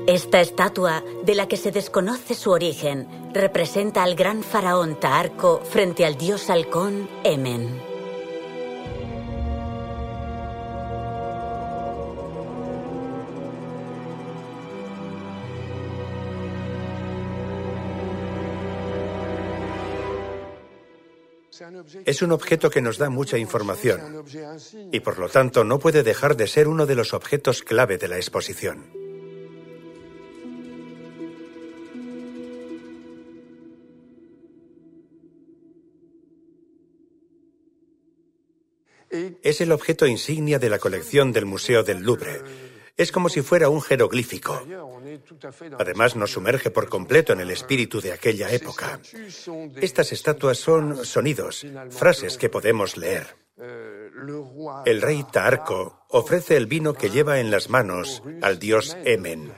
Esta 0.07 0.41
estatua, 0.41 1.01
de 1.23 1.33
la 1.33 1.47
que 1.47 1.55
se 1.55 1.71
desconoce 1.71 2.35
su 2.35 2.51
origen, 2.51 3.07
representa 3.33 4.03
al 4.03 4.15
gran 4.15 4.43
faraón 4.43 4.99
Taarco 4.99 5.61
frente 5.63 6.05
al 6.05 6.17
dios 6.17 6.49
halcón 6.49 7.07
Emen. 7.23 7.92
Es 22.05 22.21
un 22.21 22.31
objeto 22.31 22.69
que 22.69 22.81
nos 22.81 22.97
da 22.97 23.09
mucha 23.09 23.37
información 23.37 24.23
y 24.91 24.99
por 24.99 25.19
lo 25.19 25.29
tanto 25.29 25.63
no 25.63 25.79
puede 25.79 26.03
dejar 26.03 26.35
de 26.35 26.47
ser 26.47 26.67
uno 26.67 26.85
de 26.85 26.95
los 26.95 27.13
objetos 27.13 27.63
clave 27.63 27.97
de 27.97 28.07
la 28.07 28.17
exposición. 28.17 29.03
Es 39.43 39.61
el 39.61 39.71
objeto 39.71 40.07
insignia 40.07 40.57
de 40.57 40.69
la 40.69 40.79
colección 40.79 41.31
del 41.31 41.45
Museo 41.45 41.83
del 41.83 42.01
Louvre. 42.01 42.41
Es 42.95 43.11
como 43.11 43.29
si 43.29 43.41
fuera 43.41 43.69
un 43.69 43.81
jeroglífico. 43.81 44.61
Además, 45.79 46.15
nos 46.15 46.31
sumerge 46.31 46.69
por 46.69 46.89
completo 46.89 47.33
en 47.33 47.39
el 47.39 47.49
espíritu 47.49 48.01
de 48.01 48.13
aquella 48.13 48.51
época. 48.51 48.99
Estas 49.81 50.11
estatuas 50.11 50.57
son 50.57 51.03
sonidos, 51.05 51.65
frases 51.89 52.37
que 52.37 52.49
podemos 52.49 52.97
leer. 52.97 53.35
El 54.85 55.01
rey 55.01 55.25
Taarco 55.31 56.05
ofrece 56.09 56.55
el 56.55 56.67
vino 56.67 56.93
que 56.93 57.09
lleva 57.09 57.39
en 57.39 57.51
las 57.51 57.69
manos 57.69 58.21
al 58.41 58.59
dios 58.59 58.95
Emen. 59.03 59.51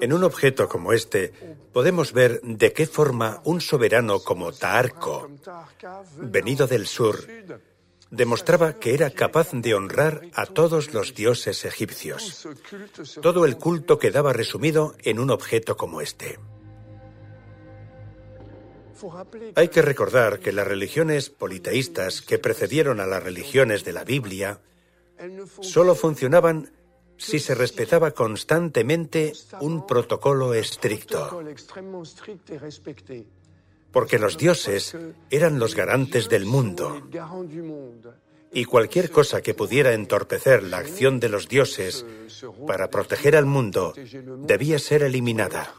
En 0.00 0.12
un 0.12 0.24
objeto 0.24 0.68
como 0.68 0.92
este 0.92 1.32
podemos 1.72 2.12
ver 2.12 2.40
de 2.42 2.72
qué 2.72 2.86
forma 2.86 3.40
un 3.44 3.60
soberano 3.60 4.20
como 4.20 4.52
Taarco, 4.52 5.30
venido 6.16 6.66
del 6.66 6.86
sur, 6.86 7.18
demostraba 8.10 8.74
que 8.74 8.94
era 8.94 9.10
capaz 9.10 9.50
de 9.52 9.74
honrar 9.74 10.22
a 10.34 10.46
todos 10.46 10.92
los 10.92 11.14
dioses 11.14 11.64
egipcios. 11.64 12.48
Todo 13.22 13.44
el 13.44 13.56
culto 13.56 13.98
quedaba 13.98 14.32
resumido 14.32 14.94
en 15.02 15.18
un 15.18 15.30
objeto 15.30 15.76
como 15.76 16.00
este. 16.00 16.38
Hay 19.54 19.68
que 19.68 19.82
recordar 19.82 20.40
que 20.40 20.52
las 20.52 20.66
religiones 20.66 21.30
politeístas 21.30 22.20
que 22.20 22.38
precedieron 22.38 23.00
a 23.00 23.06
las 23.06 23.22
religiones 23.22 23.84
de 23.84 23.92
la 23.92 24.04
Biblia 24.04 24.60
solo 25.62 25.94
funcionaban 25.94 26.70
si 27.20 27.38
se 27.38 27.54
respetaba 27.54 28.12
constantemente 28.12 29.32
un 29.60 29.86
protocolo 29.86 30.54
estricto. 30.54 31.42
Porque 33.92 34.18
los 34.18 34.38
dioses 34.38 34.96
eran 35.28 35.58
los 35.58 35.74
garantes 35.74 36.28
del 36.28 36.46
mundo. 36.46 37.02
Y 38.52 38.64
cualquier 38.64 39.10
cosa 39.10 39.42
que 39.42 39.54
pudiera 39.54 39.92
entorpecer 39.92 40.62
la 40.62 40.78
acción 40.78 41.20
de 41.20 41.28
los 41.28 41.46
dioses 41.46 42.06
para 42.66 42.88
proteger 42.90 43.36
al 43.36 43.46
mundo 43.46 43.92
debía 44.38 44.78
ser 44.78 45.02
eliminada. 45.02 45.74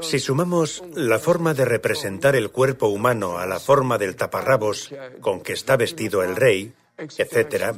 Si 0.00 0.18
sumamos 0.18 0.82
la 0.94 1.18
forma 1.18 1.54
de 1.54 1.64
representar 1.64 2.36
el 2.36 2.50
cuerpo 2.50 2.88
humano 2.88 3.38
a 3.38 3.46
la 3.46 3.60
forma 3.60 3.98
del 3.98 4.16
taparrabos 4.16 4.90
con 5.20 5.40
que 5.40 5.52
está 5.52 5.76
vestido 5.76 6.22
el 6.22 6.36
rey, 6.36 6.72
etc., 6.98 7.74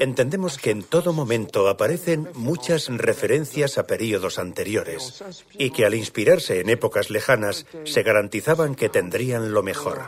entendemos 0.00 0.58
que 0.58 0.70
en 0.70 0.82
todo 0.82 1.12
momento 1.12 1.68
aparecen 1.68 2.28
muchas 2.34 2.88
referencias 2.88 3.78
a 3.78 3.86
períodos 3.86 4.38
anteriores 4.38 5.24
y 5.58 5.70
que 5.70 5.84
al 5.84 5.94
inspirarse 5.94 6.60
en 6.60 6.70
épocas 6.70 7.10
lejanas 7.10 7.66
se 7.84 8.02
garantizaban 8.02 8.74
que 8.74 8.88
tendrían 8.88 9.52
lo 9.52 9.62
mejor. 9.62 10.02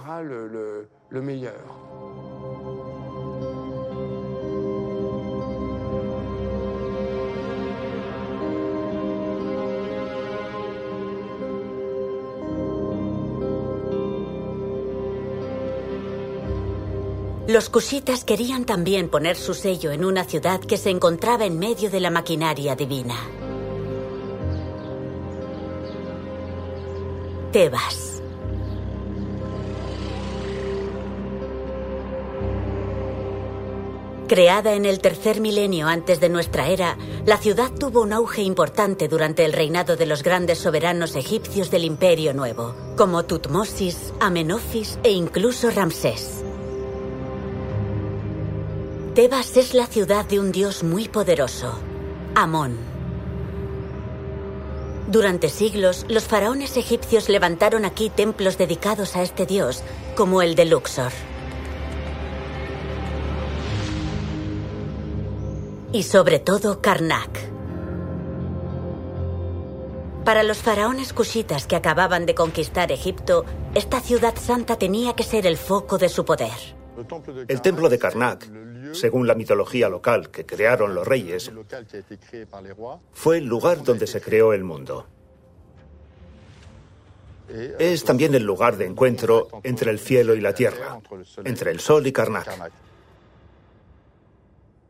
Los 17.48 17.70
cusitas 17.70 18.24
querían 18.24 18.66
también 18.66 19.08
poner 19.08 19.34
su 19.34 19.54
sello 19.54 19.90
en 19.90 20.04
una 20.04 20.24
ciudad 20.24 20.61
que 20.61 20.76
se 20.76 20.90
encontraba 20.90 21.46
en 21.46 21.58
medio 21.58 21.88
de 21.88 21.98
la 21.98 22.11
maquinaria 22.11 22.76
divina. 22.76 23.14
Tebas. 27.50 28.22
Creada 34.28 34.74
en 34.74 34.84
el 34.84 35.00
tercer 35.00 35.40
milenio 35.40 35.87
antes 35.88 36.20
de 36.20 36.28
nuestra 36.28 36.68
era, 36.68 36.98
la 37.24 37.38
ciudad 37.38 37.72
tuvo 37.72 38.02
un 38.02 38.12
auge 38.12 38.42
importante 38.42 39.08
durante 39.08 39.46
el 39.46 39.54
reinado 39.54 39.96
de 39.96 40.04
los 40.04 40.22
grandes 40.22 40.58
soberanos 40.58 41.16
egipcios 41.16 41.70
del 41.70 41.84
Imperio 41.84 42.34
Nuevo, 42.34 42.74
como 42.98 43.24
Tutmosis, 43.24 44.12
Amenofis 44.20 44.98
e 45.02 45.12
incluso 45.12 45.70
Ramsés. 45.70 46.44
Tebas 49.18 49.57
es 49.57 49.74
la 49.74 49.88
ciudad 49.88 50.26
de 50.26 50.38
un 50.38 50.52
dios 50.52 50.85
muy 50.85 51.09
poderoso, 51.09 51.76
Amón. 52.37 52.78
Durante 55.09 55.48
siglos, 55.48 56.07
los 56.09 56.22
faraones 56.22 56.76
egipcios 56.76 57.28
levantaron 57.28 57.85
aquí 57.85 58.11
templos 58.11 58.59
dedicados 58.59 59.16
a 59.16 59.22
este 59.22 59.44
dios, 59.44 59.83
como 60.14 60.40
el 60.40 60.54
de 60.54 60.66
Luxor. 60.66 61.11
y 65.90 66.04
sobre 66.04 66.38
todo 66.38 66.81
Karnak. 66.81 67.40
Para 70.24 70.44
los 70.44 70.59
faraones 70.59 71.12
cushitas 71.12 71.66
que 71.66 71.74
acababan 71.74 72.24
de 72.24 72.37
conquistar 72.37 72.92
Egipto, 72.92 73.44
esta 73.74 73.98
ciudad 73.98 74.37
santa 74.37 74.76
tenía 74.76 75.14
que 75.14 75.24
ser 75.24 75.44
el 75.44 75.57
foco 75.57 75.98
de 75.98 76.09
su 76.09 76.24
poder. 76.24 76.78
El 77.48 77.62
templo 77.62 77.88
de 77.88 77.98
Karnak, 77.98 78.48
según 78.92 79.27
la 79.27 79.35
mitología 79.35 79.88
local 79.88 80.31
que 80.31 80.46
crearon 80.46 80.94
los 80.94 81.07
reyes, 81.07 81.51
fue 83.12 83.38
el 83.38 83.44
lugar 83.44 83.83
donde 83.83 84.07
se 84.07 84.20
creó 84.20 84.53
el 84.53 84.64
mundo. 84.64 85.07
Es 87.79 88.05
también 88.05 88.35
el 88.35 88.42
lugar 88.42 88.77
de 88.77 88.87
encuentro 88.87 89.48
entre 89.62 89.90
el 89.90 89.98
cielo 89.98 90.35
y 90.35 90.40
la 90.40 90.53
tierra, 90.53 91.01
entre 91.44 91.70
el 91.70 91.81
sol 91.81 92.07
y 92.07 92.12
Karnak. 92.12 92.70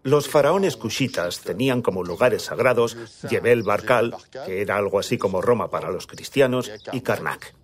Los 0.03 0.29
faraones 0.29 0.77
cushitas 0.77 1.41
tenían 1.41 1.83
como 1.83 2.03
lugares 2.03 2.43
sagrados 2.43 2.97
Yebel 3.29 3.63
Barkal, 3.63 4.17
que 4.47 4.63
era 4.63 4.77
algo 4.77 4.99
así 4.99 5.19
como 5.19 5.43
Roma 5.43 5.71
para 5.71 5.91
los 5.91 6.07
cristianos, 6.07 6.71
y 6.93 7.01
Karnak. 7.01 7.55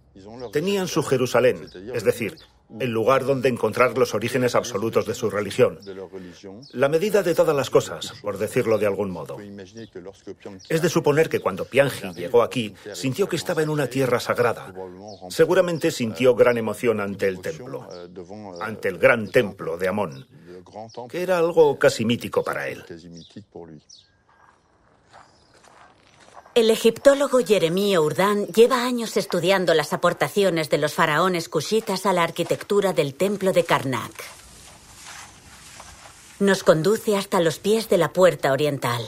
Tenían 0.53 0.87
su 0.87 1.03
Jerusalén, 1.03 1.67
es 1.93 2.05
decir, 2.05 2.37
el 2.81 2.91
lugar 2.91 3.25
donde 3.25 3.49
encontrar 3.49 3.97
los 3.97 4.15
orígenes 4.15 4.55
absolutos 4.55 5.07
de 5.07 5.15
su 5.15 5.31
religión. 5.31 5.79
La 6.73 6.89
medida 6.89 7.23
de 7.23 7.35
todas 7.35 7.55
las 7.55 7.71
cosas, 7.71 8.15
por 8.23 8.39
decirlo 8.39 8.79
de 8.79 8.87
algún 8.87 9.11
modo. 9.11 9.37
Es 10.69 10.83
de 10.83 10.89
suponer 10.89 11.29
que 11.29 11.41
cuando 11.41 11.65
Piangi 11.65 12.13
llegó 12.15 12.43
aquí, 12.43 12.75
sintió 12.93 13.29
que 13.29 13.37
estaba 13.37 13.63
en 13.63 13.69
una 13.69 13.87
tierra 13.87 14.21
sagrada. 14.21 14.73
Seguramente 15.29 15.91
sintió 15.91 16.35
gran 16.35 16.59
emoción 16.59 17.01
ante 17.01 17.29
el 17.29 17.41
templo, 17.41 17.89
ante 18.61 18.89
el 18.89 18.99
gran 18.99 19.31
templo 19.31 19.77
de 19.77 19.89
Amón 19.89 20.27
que 21.09 21.23
era 21.23 21.39
algo 21.39 21.79
casi 21.79 22.05
mítico 22.05 22.43
para 22.43 22.69
él. 22.69 22.85
El 26.55 26.71
egiptólogo 26.71 27.41
Jeremío 27.45 28.05
Urdán 28.05 28.47
lleva 28.47 28.85
años 28.85 29.17
estudiando 29.17 29.75
las 29.75 29.93
aportaciones 29.93 30.71
de 30.71 30.79
los 30.79 30.95
faraones 30.95 31.49
cushitas 31.49 32.07
a 32.07 32.13
la 32.13 32.23
arquitectura 32.23 32.93
del 32.93 33.15
templo 33.17 33.53
de 33.53 33.65
Karnak. 33.65 34.13
Nos 36.39 36.63
conduce 36.63 37.17
hasta 37.17 37.41
los 37.41 37.59
pies 37.59 37.89
de 37.89 37.99
la 37.99 38.13
puerta 38.13 38.53
oriental. 38.53 39.05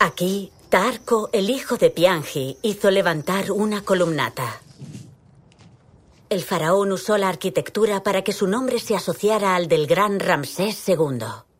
Aquí, 0.00 0.50
Tarco, 0.70 1.30
el 1.32 1.48
hijo 1.48 1.76
de 1.76 1.90
Piangi, 1.90 2.58
hizo 2.62 2.90
levantar 2.90 3.52
una 3.52 3.84
columnata. 3.84 4.60
El 6.28 6.42
faraón 6.42 6.90
usó 6.90 7.16
la 7.16 7.28
arquitectura 7.28 8.02
para 8.02 8.22
que 8.22 8.32
su 8.32 8.48
nombre 8.48 8.80
se 8.80 8.96
asociara 8.96 9.54
al 9.54 9.68
del 9.68 9.86
gran 9.86 10.18
Ramsés 10.18 10.88
II. 10.88 11.53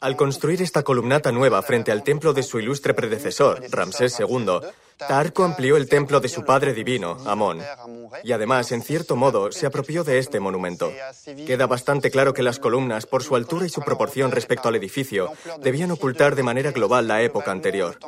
Al 0.00 0.14
construir 0.16 0.60
esta 0.60 0.82
columnata 0.82 1.32
nueva 1.32 1.62
frente 1.62 1.90
al 1.90 2.02
templo 2.02 2.34
de 2.34 2.42
su 2.42 2.58
ilustre 2.58 2.92
predecesor, 2.92 3.62
Ramsés 3.70 4.20
II, 4.20 4.60
Tarco 4.98 5.44
amplió 5.44 5.76
el 5.76 5.88
templo 5.88 6.20
de 6.20 6.28
su 6.28 6.44
padre 6.44 6.74
divino, 6.74 7.16
Amón, 7.26 7.60
y 8.22 8.32
además, 8.32 8.72
en 8.72 8.82
cierto 8.82 9.16
modo, 9.16 9.52
se 9.52 9.66
apropió 9.66 10.04
de 10.04 10.18
este 10.18 10.38
monumento. 10.38 10.92
Queda 11.46 11.66
bastante 11.66 12.10
claro 12.10 12.34
que 12.34 12.42
las 12.42 12.58
columnas, 12.58 13.06
por 13.06 13.22
su 13.22 13.36
altura 13.36 13.66
y 13.66 13.68
su 13.70 13.80
proporción 13.82 14.30
respecto 14.32 14.68
al 14.68 14.76
edificio, 14.76 15.32
debían 15.60 15.90
ocultar 15.90 16.34
de 16.34 16.42
manera 16.42 16.72
global 16.72 17.08
la 17.08 17.22
época 17.22 17.50
anterior. 17.50 17.98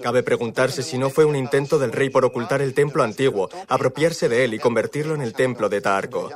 Cabe 0.00 0.22
preguntarse 0.22 0.82
si 0.82 0.96
no 0.96 1.10
fue 1.10 1.24
un 1.24 1.36
intento 1.36 1.78
del 1.78 1.92
rey 1.92 2.10
por 2.10 2.24
ocultar 2.24 2.62
el 2.62 2.74
templo 2.74 3.02
antiguo, 3.02 3.48
apropiarse 3.68 4.28
de 4.28 4.44
él 4.44 4.54
y 4.54 4.58
convertirlo 4.58 5.14
en 5.14 5.22
el 5.22 5.32
templo 5.32 5.68
de 5.68 5.80
Tarco, 5.80 6.30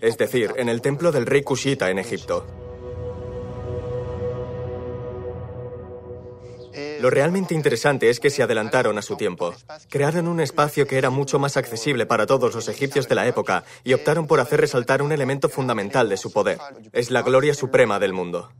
es 0.00 0.16
decir, 0.18 0.52
en 0.56 0.68
el 0.68 0.80
templo 0.80 1.10
del 1.10 1.26
rey 1.26 1.42
Kushita 1.42 1.90
en 1.90 1.98
Egipto. 1.98 2.71
Lo 7.00 7.10
realmente 7.10 7.54
interesante 7.54 8.08
es 8.08 8.20
que 8.20 8.30
se 8.30 8.42
adelantaron 8.42 8.98
a 8.98 9.02
su 9.02 9.16
tiempo. 9.16 9.54
Crearon 9.88 10.28
un 10.28 10.40
espacio 10.40 10.86
que 10.86 10.98
era 10.98 11.10
mucho 11.10 11.38
más 11.38 11.56
accesible 11.56 12.06
para 12.06 12.26
todos 12.26 12.54
los 12.54 12.68
egipcios 12.68 13.08
de 13.08 13.14
la 13.14 13.26
época 13.26 13.64
y 13.84 13.92
optaron 13.92 14.26
por 14.26 14.40
hacer 14.40 14.60
resaltar 14.60 15.02
un 15.02 15.12
elemento 15.12 15.48
fundamental 15.48 16.08
de 16.08 16.16
su 16.16 16.32
poder. 16.32 16.58
Es 16.92 17.10
la 17.10 17.22
gloria 17.22 17.54
suprema 17.54 17.98
del 17.98 18.12
mundo. 18.12 18.50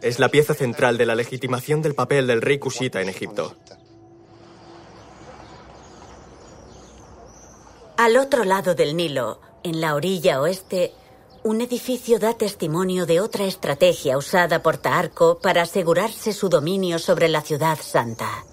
Es 0.00 0.18
la 0.18 0.28
pieza 0.28 0.54
central 0.54 0.96
de 0.96 1.06
la 1.06 1.16
legitimación 1.16 1.82
del 1.82 1.94
papel 1.94 2.26
del 2.26 2.40
rey 2.40 2.58
Kushita 2.58 3.00
en 3.02 3.08
Egipto. 3.08 3.56
Al 7.96 8.16
otro 8.16 8.44
lado 8.44 8.76
del 8.76 8.96
Nilo, 8.96 9.40
en 9.62 9.80
la 9.80 9.94
orilla 9.94 10.40
oeste, 10.40 10.92
un 11.44 11.60
edificio 11.60 12.18
da 12.18 12.34
testimonio 12.34 13.06
de 13.06 13.20
otra 13.20 13.44
estrategia 13.44 14.18
usada 14.18 14.62
por 14.62 14.76
Taarco 14.76 15.38
para 15.38 15.62
asegurarse 15.62 16.32
su 16.32 16.48
dominio 16.48 16.98
sobre 16.98 17.28
la 17.28 17.40
ciudad 17.40 17.78
santa. 17.80 18.44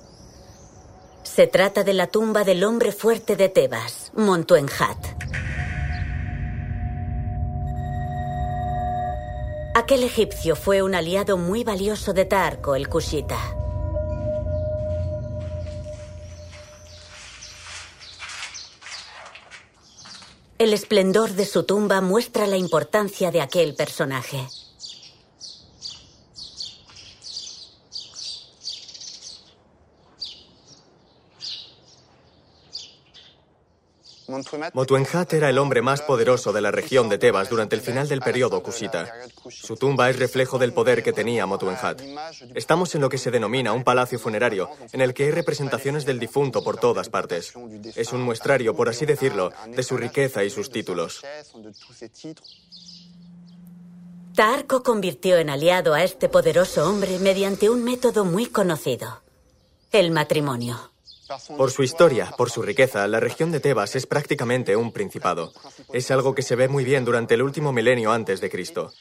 Se 1.24 1.48
trata 1.48 1.84
de 1.84 1.94
la 1.94 2.08
tumba 2.08 2.44
del 2.44 2.64
hombre 2.64 2.92
fuerte 2.92 3.36
de 3.36 3.50
Tebas, 3.50 4.12
Montuenjat. 4.16 4.98
Aquel 9.76 10.04
egipcio 10.04 10.56
fue 10.56 10.82
un 10.82 10.96
aliado 10.96 11.38
muy 11.38 11.66
valioso 11.66 12.14
de 12.14 12.24
Taarco, 12.24 12.76
el 12.76 12.88
Kushita. 12.88 13.65
El 20.58 20.72
esplendor 20.72 21.32
de 21.34 21.46
su 21.46 21.64
tumba 21.64 22.00
muestra 22.00 22.48
la 22.48 22.56
importancia 22.56 23.30
de 23.30 23.42
aquel 23.42 23.76
personaje. 23.76 24.48
Motuenjat 34.74 35.34
era 35.34 35.50
el 35.50 35.58
hombre 35.58 35.82
más 35.82 36.02
poderoso 36.02 36.52
de 36.52 36.62
la 36.62 36.72
región 36.72 37.10
de 37.10 37.18
Tebas 37.18 37.50
durante 37.50 37.76
el 37.76 37.82
final 37.82 38.08
del 38.08 38.22
periodo 38.22 38.62
Kushita. 38.64 39.14
Su 39.50 39.76
tumba 39.76 40.10
es 40.10 40.18
reflejo 40.18 40.58
del 40.58 40.74
poder 40.74 41.04
que 41.04 41.14
tenía 41.14 41.46
Motuenjat. 41.46 42.02
Estamos 42.56 42.96
en 42.96 43.02
lo 43.02 43.10
que 43.10 43.18
se 43.18 43.32
denomina 43.32 43.74
un 43.74 43.84
palacio 43.84 44.18
funerario, 44.18 44.70
en 44.92 45.02
el 45.02 45.14
que 45.14 45.26
hay 45.26 45.32
representaciones 45.32 46.06
del 46.06 46.20
difunto 46.20 46.64
por 46.64 46.78
todas 46.78 47.10
partes. 47.10 47.54
Es 47.96 48.14
un 48.14 48.22
muestrario, 48.22 48.76
por 48.76 48.90
así 48.90 49.06
decirlo, 49.06 49.52
de 49.68 49.84
su 49.84 49.98
riqueza 49.98 50.44
y 50.44 50.50
sus 50.50 50.70
títulos. 50.70 51.22
Tarco 54.36 54.84
convirtió 54.84 55.38
en 55.38 55.50
aliado 55.50 55.94
a 55.94 56.04
este 56.04 56.28
poderoso 56.28 56.90
hombre 56.90 57.20
mediante 57.20 57.70
un 57.70 57.84
método 57.84 58.26
muy 58.26 58.48
conocido, 58.48 59.22
el 59.92 60.12
matrimonio. 60.12 60.95
Por 61.58 61.72
su 61.72 61.84
historia, 61.84 62.32
por 62.38 62.50
su 62.50 62.62
riqueza, 62.62 63.08
la 63.08 63.20
región 63.20 63.52
de 63.52 63.60
Tebas 63.60 63.96
es 63.96 64.06
prácticamente 64.06 64.76
un 64.76 64.92
principado. 64.92 65.52
Es 65.94 66.12
algo 66.12 66.36
que 66.36 66.42
se 66.42 66.56
ve 66.56 66.68
muy 66.68 66.84
bien 66.84 67.06
durante 67.06 67.34
el 67.34 67.42
último 67.42 67.72
milenio 67.72 68.12
antes 68.12 68.42
de 68.42 68.50
Cristo. 68.50 68.92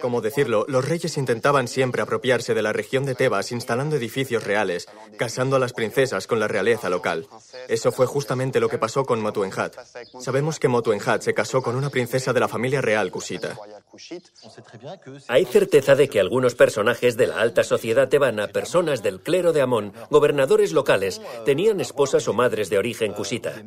Como 0.00 0.20
decirlo, 0.20 0.64
los 0.68 0.88
reyes 0.88 1.16
intentaban 1.16 1.66
siempre 1.66 2.00
apropiarse 2.00 2.54
de 2.54 2.62
la 2.62 2.72
región 2.72 3.04
de 3.04 3.16
Tebas 3.16 3.50
instalando 3.50 3.96
edificios 3.96 4.44
reales, 4.44 4.86
casando 5.18 5.56
a 5.56 5.58
las 5.58 5.72
princesas 5.72 6.28
con 6.28 6.38
la 6.38 6.46
realeza 6.46 6.88
local. 6.88 7.26
Eso 7.66 7.90
fue 7.90 8.06
justamente 8.06 8.60
lo 8.60 8.68
que 8.68 8.78
pasó 8.78 9.04
con 9.04 9.20
Motuenjat. 9.20 9.74
Sabemos 10.20 10.60
que 10.60 10.68
Motuenjat 10.68 11.22
se 11.22 11.34
casó 11.34 11.60
con 11.60 11.74
una 11.74 11.90
princesa 11.90 12.32
de 12.32 12.40
la 12.40 12.48
familia 12.48 12.82
real 12.82 13.10
cusita. 13.10 13.58
Hay 15.28 15.44
certeza 15.44 15.94
de 15.94 16.08
que 16.08 16.20
algunos 16.20 16.54
personajes 16.54 17.16
de 17.16 17.26
la 17.26 17.40
alta 17.40 17.62
sociedad 17.62 18.08
tebana, 18.08 18.48
personas 18.48 19.02
del 19.02 19.20
clero 19.20 19.52
de 19.52 19.62
Amón, 19.62 19.92
gobernadores 20.10 20.72
locales, 20.72 21.20
tenían 21.44 21.80
esposas 21.80 22.26
o 22.28 22.32
madres 22.32 22.70
de 22.70 22.78
origen 22.78 23.12
cusita. 23.12 23.62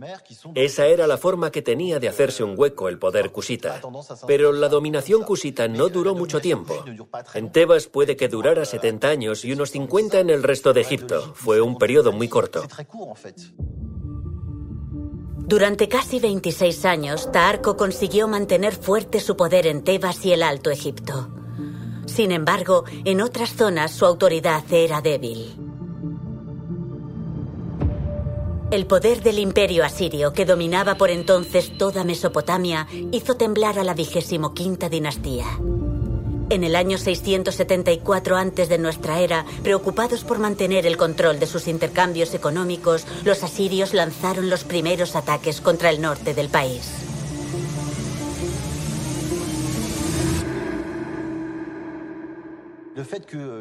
Esa 0.56 0.88
era 0.88 1.08
la 1.08 1.18
forma 1.18 1.52
que 1.52 1.62
tenía 1.62 2.00
de 2.00 2.10
hacerse 2.10 2.44
un 2.44 2.56
hueco 2.58 2.90
el 2.90 3.00
poder 3.00 3.32
cusita. 3.32 3.82
Pero 4.26 4.52
la 4.52 4.70
dominación 4.70 5.24
cusita 5.24 5.68
no 5.68 5.90
duró 5.90 6.16
mucho 6.16 6.40
tiempo. 6.40 6.84
En 7.34 7.52
Tebas 7.52 7.88
puede 7.88 8.16
que 8.16 8.28
durara 8.28 8.66
70 8.66 9.08
años 9.08 9.46
y 9.46 9.54
unos 9.54 9.72
50 9.72 10.20
en 10.20 10.30
el 10.30 10.44
resto 10.44 10.74
de 10.74 10.82
Egipto. 10.82 11.34
Fue 11.36 11.62
un 11.62 11.78
periodo 11.78 12.12
muy 12.12 12.28
corto. 12.28 12.64
Durante 15.48 15.88
casi 15.88 16.20
26 16.20 16.84
años, 16.84 17.32
Taarco 17.32 17.78
consiguió 17.78 18.28
mantener 18.28 18.76
fuerte 18.76 19.22
su 19.22 19.38
poder 19.38 19.66
en 19.66 19.82
Tebas 19.82 20.26
y 20.26 20.34
el 20.34 20.44
Alto 20.44 20.72
Egipto. 20.72 21.30
Sin 22.06 22.34
embargo, 22.34 22.84
en 23.06 23.22
otras 23.22 23.54
zonas 23.54 23.94
su 23.94 24.06
autoridad 24.06 24.66
era 24.70 25.00
débil. 25.00 25.56
El 28.72 28.88
poder 28.88 29.24
del 29.24 29.40
imperio 29.40 29.86
asirio, 29.86 30.34
que 30.34 30.44
dominaba 30.44 30.96
por 30.96 31.12
entonces 31.12 31.78
toda 31.78 32.04
Mesopotamia, 32.04 32.86
hizo 33.14 33.38
temblar 33.38 33.80
a 33.80 33.86
la 33.86 33.94
vigésimo 33.94 34.54
dinastía. 34.90 35.46
En 36.50 36.64
el 36.64 36.78
año 36.78 36.98
674 36.98 38.38
antes 38.38 38.70
de 38.70 38.78
nuestra 38.78 39.20
era, 39.20 39.46
preocupados 39.64 40.24
por 40.24 40.40
mantener 40.40 40.86
el 40.86 40.96
control 40.96 41.40
de 41.40 41.46
sus 41.46 41.68
intercambios 41.68 42.34
económicos, 42.34 43.06
los 43.26 43.44
asirios 43.44 43.94
lanzaron 43.94 44.50
los 44.50 44.64
primeros 44.64 45.18
ataques 45.18 45.60
contra 45.60 45.90
el 45.90 46.02
norte 46.02 46.34
del 46.34 46.48
país. 46.48 47.17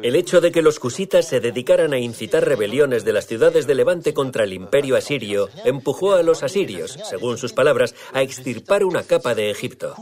El 0.01 0.15
hecho 0.15 0.41
de 0.41 0.51
que 0.51 0.61
los 0.61 0.79
cusitas 0.79 1.27
se 1.27 1.39
dedicaran 1.39 1.93
a 1.93 1.99
incitar 1.99 2.45
rebeliones 2.45 3.05
de 3.05 3.13
las 3.13 3.27
ciudades 3.27 3.67
de 3.67 3.75
Levante 3.75 4.13
contra 4.13 4.43
el 4.43 4.53
imperio 4.53 4.95
asirio 4.95 5.49
empujó 5.65 6.13
a 6.13 6.23
los 6.23 6.43
asirios, 6.43 6.97
según 7.09 7.37
sus 7.37 7.53
palabras, 7.53 7.93
a 8.13 8.21
extirpar 8.21 8.83
una 8.83 9.03
capa 9.03 9.35
de 9.35 9.51
Egipto. 9.51 9.95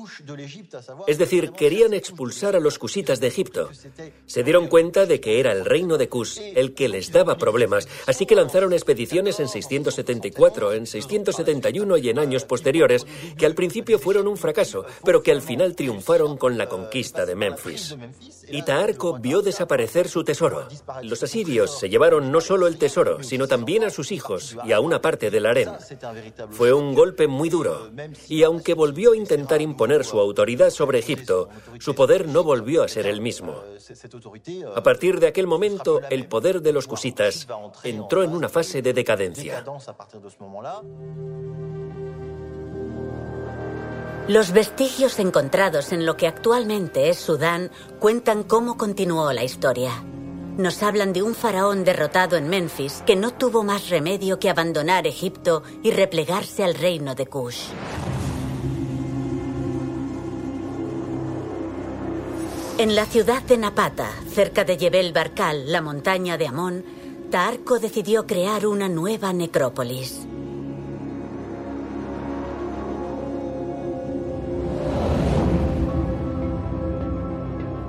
Es 1.07 1.17
decir, 1.17 1.51
querían 1.51 1.93
expulsar 1.93 2.55
a 2.55 2.59
los 2.59 2.79
cusitas 2.79 3.19
de 3.19 3.27
Egipto. 3.27 3.69
Se 4.25 4.43
dieron 4.43 4.67
cuenta 4.67 5.05
de 5.05 5.19
que 5.19 5.39
era 5.39 5.51
el 5.51 5.65
reino 5.65 5.97
de 5.97 6.09
Cus 6.09 6.39
el 6.55 6.73
que 6.73 6.87
les 6.87 7.11
daba 7.11 7.37
problemas, 7.37 7.87
así 8.07 8.25
que 8.25 8.35
lanzaron 8.35 8.73
expediciones 8.73 9.39
en 9.39 9.47
674, 9.47 10.73
en 10.73 10.85
671 10.85 11.97
y 11.97 12.09
en 12.09 12.19
años 12.19 12.45
posteriores, 12.45 13.05
que 13.37 13.45
al 13.45 13.55
principio 13.55 13.99
fueron 13.99 14.27
un 14.27 14.37
fracaso, 14.37 14.85
pero 15.03 15.21
que 15.21 15.31
al 15.31 15.41
final 15.41 15.75
triunfaron 15.75 16.37
con 16.37 16.57
la 16.57 16.67
conquista 16.67 17.25
de 17.25 17.35
Memphis. 17.35 17.95
Y 18.49 18.61
Taarco 18.63 19.17
vio 19.25 19.41
desaparecer 19.41 20.07
su 20.07 20.23
tesoro. 20.23 20.67
Los 21.01 21.23
asirios 21.23 21.79
se 21.79 21.89
llevaron 21.89 22.31
no 22.31 22.41
solo 22.41 22.67
el 22.67 22.77
tesoro, 22.77 23.23
sino 23.23 23.47
también 23.47 23.83
a 23.83 23.89
sus 23.89 24.11
hijos 24.11 24.55
y 24.63 24.71
a 24.71 24.79
una 24.79 25.01
parte 25.01 25.31
del 25.31 25.47
harén. 25.47 25.71
Fue 26.51 26.71
un 26.71 26.93
golpe 26.93 27.25
muy 27.27 27.49
duro, 27.49 27.89
y 28.29 28.43
aunque 28.43 28.75
volvió 28.75 29.13
a 29.13 29.17
intentar 29.17 29.63
imponer 29.63 30.05
su 30.05 30.19
autoridad 30.19 30.69
sobre 30.69 30.99
Egipto, 30.99 31.49
su 31.79 31.95
poder 31.95 32.27
no 32.27 32.43
volvió 32.43 32.83
a 32.83 32.87
ser 32.87 33.07
el 33.07 33.19
mismo. 33.19 33.63
A 34.75 34.83
partir 34.83 35.19
de 35.19 35.25
aquel 35.25 35.47
momento, 35.47 36.01
el 36.11 36.27
poder 36.27 36.61
de 36.61 36.73
los 36.73 36.85
cusitas 36.85 37.47
entró 37.81 38.21
en 38.21 38.29
una 38.29 38.47
fase 38.47 38.83
de 38.83 38.93
decadencia. 38.93 39.65
Los 44.27 44.53
vestigios 44.53 45.19
encontrados 45.19 45.91
en 45.91 46.03
lo 46.03 46.17
que 46.17 46.25
actualmente 46.25 47.09
es 47.09 47.19
Sudán 47.19 47.69
cuentan 47.99 48.41
cómo 48.41 48.75
continuó 48.75 49.31
la 49.33 49.43
historia. 49.43 50.03
Nos 50.57 50.81
hablan 50.81 51.13
de 51.13 51.21
un 51.21 51.35
faraón 51.35 51.83
derrotado 51.83 52.35
en 52.35 52.49
Memphis 52.49 53.03
que 53.05 53.15
no 53.15 53.29
tuvo 53.31 53.63
más 53.63 53.89
remedio 53.89 54.39
que 54.39 54.49
abandonar 54.49 55.05
Egipto 55.05 55.61
y 55.83 55.91
replegarse 55.91 56.63
al 56.63 56.73
reino 56.73 57.13
de 57.13 57.27
Kush. 57.27 57.67
En 62.79 62.95
la 62.95 63.05
ciudad 63.05 63.43
de 63.43 63.57
Napata, 63.57 64.09
cerca 64.27 64.63
de 64.63 64.79
Jebel 64.79 65.13
Barkal, 65.13 65.71
la 65.71 65.81
montaña 65.81 66.35
de 66.39 66.47
Amón, 66.47 66.83
Taarco 67.29 67.77
decidió 67.77 68.25
crear 68.25 68.65
una 68.65 68.89
nueva 68.89 69.33
necrópolis. 69.33 70.25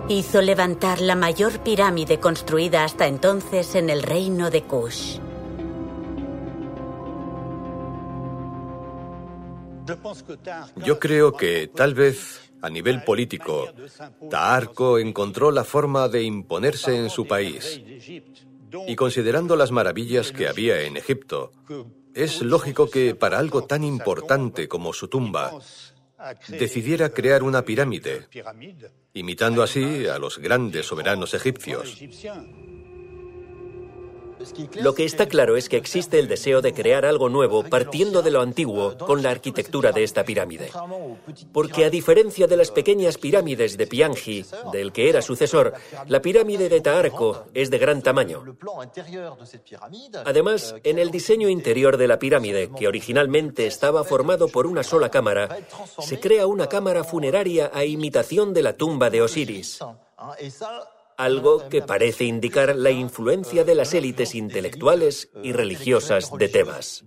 Hizo 0.09 0.41
levantar 0.41 1.01
la 1.01 1.17
mayor 1.17 1.61
pirámide 1.61 2.21
construida 2.21 2.85
hasta 2.85 3.09
entonces 3.09 3.75
en 3.75 3.91
el 3.91 4.03
reino 4.03 4.51
de 4.51 4.63
Kush. 4.63 5.19
Yo 10.77 10.99
creo 11.01 11.33
que 11.33 11.69
tal 11.69 11.95
vez 11.95 12.47
a 12.63 12.71
nivel 12.71 13.03
político, 13.03 13.69
Taarco 14.31 14.99
encontró 14.99 15.51
la 15.51 15.65
forma 15.65 16.09
de 16.09 16.23
imponerse 16.23 16.97
en 16.97 17.11
su 17.11 17.27
país. 17.27 17.81
Y 18.87 18.97
considerando 18.97 19.57
las 19.57 19.73
maravillas 19.73 20.33
que 20.33 20.49
había 20.49 20.83
en 20.83 20.97
Egipto, 20.97 21.53
es 22.15 22.43
lógico 22.43 22.89
que 22.89 23.15
para 23.15 23.39
algo 23.39 23.65
tan 23.65 23.85
importante 23.85 24.69
como 24.69 24.93
su 24.93 25.09
tumba, 25.09 25.53
decidiera 26.49 27.11
crear 27.11 27.43
una 27.43 27.63
pirámide, 27.63 28.29
imitando 29.15 29.63
así 29.63 30.07
a 30.07 30.19
los 30.19 30.39
grandes 30.39 30.87
soberanos 30.87 31.35
egipcios. 31.35 31.99
Lo 34.75 34.95
que 34.95 35.05
está 35.05 35.27
claro 35.27 35.57
es 35.57 35.69
que 35.69 35.77
existe 35.77 36.19
el 36.19 36.29
deseo 36.29 36.61
de 36.61 36.73
crear 36.73 37.05
algo 37.05 37.29
nuevo 37.29 37.63
partiendo 37.65 38.23
de 38.23 38.31
lo 38.31 38.41
antiguo 38.41 38.97
con 38.99 39.23
la 39.23 39.31
arquitectura 39.31 39.93
de 39.93 40.05
esta 40.05 40.25
pirámide. 40.25 40.71
Porque 41.53 41.85
a 41.85 41.91
diferencia 41.91 42.47
de 42.47 42.57
las 42.57 42.71
pequeñas 42.71 43.19
pirámides 43.19 43.77
de 43.77 43.87
Piangi, 43.87 44.45
del 44.73 44.93
que 44.93 45.09
era 45.09 45.23
sucesor, 45.23 45.75
la 46.07 46.21
pirámide 46.21 46.69
de 46.69 46.81
Taarco 46.81 47.47
es 47.55 47.71
de 47.71 47.79
gran 47.79 48.03
tamaño. 48.03 48.45
Además, 50.25 50.75
en 50.85 50.99
el 50.99 51.11
diseño 51.11 51.49
interior 51.49 51.97
de 51.97 52.09
la 52.09 52.19
pirámide, 52.19 52.71
que 52.77 52.89
originalmente 52.89 53.67
estaba 53.67 54.05
formado 54.05 54.49
por 54.49 54.67
una 54.67 54.83
sola 54.83 55.11
cámara, 55.11 55.59
se 56.01 56.21
crea 56.21 56.47
una 56.47 56.69
cámara 56.69 57.05
funeraria 57.05 57.71
a 57.73 57.85
imitación 57.85 58.53
de 58.53 58.63
la 58.63 58.75
tumba 58.75 59.11
de 59.11 59.23
Osiris 59.23 59.81
algo 61.17 61.69
que 61.69 61.83
parece 61.83 62.25
indicar 62.25 62.77
la 62.77 62.91
influencia 62.91 63.65
de 63.65 63.75
las 63.75 63.95
élites 63.95 64.35
intelectuales 64.35 65.31
y 65.43 65.53
religiosas 65.53 66.31
de 66.39 66.49
Tebas. 66.49 67.05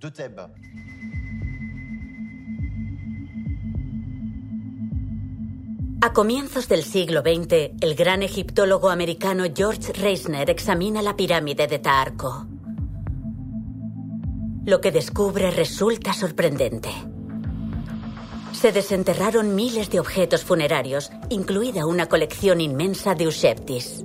A 6.02 6.14
comienzos 6.14 6.70
del 6.70 6.84
siglo 6.84 7.22
XX, 7.22 7.74
el 7.82 7.96
gran 7.96 8.24
egiptólogo 8.24 8.90
americano 8.90 9.44
George 9.54 9.92
Reisner 9.94 10.50
examina 10.50 11.02
la 11.02 11.18
pirámide 11.18 11.68
de 11.68 11.80
Taarco. 11.80 12.48
Lo 14.66 14.80
que 14.80 14.92
descubre 14.92 15.52
resulta 15.52 16.14
sorprendente. 16.14 16.90
Se 18.54 18.72
desenterraron 18.72 19.56
miles 19.56 19.90
de 19.90 20.00
objetos 20.00 20.44
funerarios, 20.44 21.12
incluida 21.30 21.86
una 21.86 22.08
colección 22.08 22.60
inmensa 22.62 23.16
de 23.16 23.28
Useptis. 23.28 24.04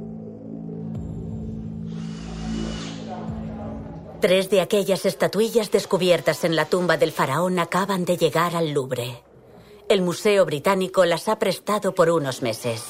Tres 4.20 4.48
de 4.48 4.60
aquellas 4.60 5.04
estatuillas 5.04 5.70
descubiertas 5.70 6.44
en 6.44 6.56
la 6.56 6.64
tumba 6.66 6.96
del 6.96 7.12
faraón 7.12 7.58
acaban 7.58 8.04
de 8.04 8.16
llegar 8.16 8.56
al 8.56 8.70
Louvre. 8.72 9.22
El 9.88 10.00
Museo 10.00 10.46
Británico 10.46 11.04
las 11.04 11.28
ha 11.28 11.38
prestado 11.38 11.94
por 11.94 12.08
unos 12.08 12.40
meses. 12.40 12.82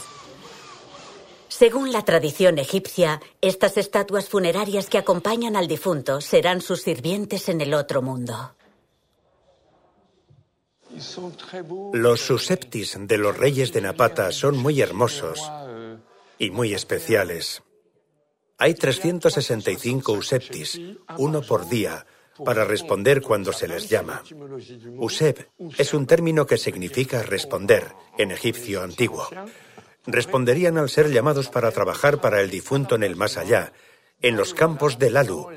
Según 1.48 1.92
la 1.92 2.04
tradición 2.04 2.58
egipcia, 2.58 3.20
estas 3.40 3.76
estatuas 3.76 4.28
funerarias 4.28 4.88
que 4.88 4.98
acompañan 4.98 5.56
al 5.56 5.66
difunto 5.66 6.20
serán 6.20 6.60
sus 6.60 6.82
sirvientes 6.82 7.48
en 7.48 7.60
el 7.60 7.74
otro 7.74 8.02
mundo. 8.02 8.54
Los 11.92 12.20
suseptis 12.20 12.96
de 13.00 13.18
los 13.18 13.36
reyes 13.36 13.72
de 13.72 13.80
Napata 13.80 14.30
son 14.32 14.56
muy 14.56 14.80
hermosos 14.80 15.40
y 16.38 16.50
muy 16.50 16.74
especiales. 16.74 17.62
Hay 18.58 18.74
365 18.74 20.12
useptis, 20.12 20.80
uno 21.18 21.42
por 21.42 21.68
día, 21.68 22.06
para 22.44 22.64
responder 22.64 23.22
cuando 23.22 23.52
se 23.52 23.68
les 23.68 23.88
llama. 23.88 24.22
Usep 24.96 25.48
es 25.78 25.94
un 25.94 26.06
término 26.06 26.46
que 26.46 26.58
significa 26.58 27.22
responder 27.22 27.92
en 28.18 28.30
egipcio 28.30 28.82
antiguo. 28.82 29.28
Responderían 30.06 30.78
al 30.78 30.88
ser 30.88 31.10
llamados 31.10 31.48
para 31.48 31.70
trabajar 31.70 32.20
para 32.20 32.40
el 32.40 32.50
difunto 32.50 32.94
en 32.94 33.02
el 33.02 33.16
más 33.16 33.36
allá, 33.36 33.72
en 34.20 34.36
los 34.36 34.54
campos 34.54 34.98
de 34.98 35.10
Lalu, 35.10 35.48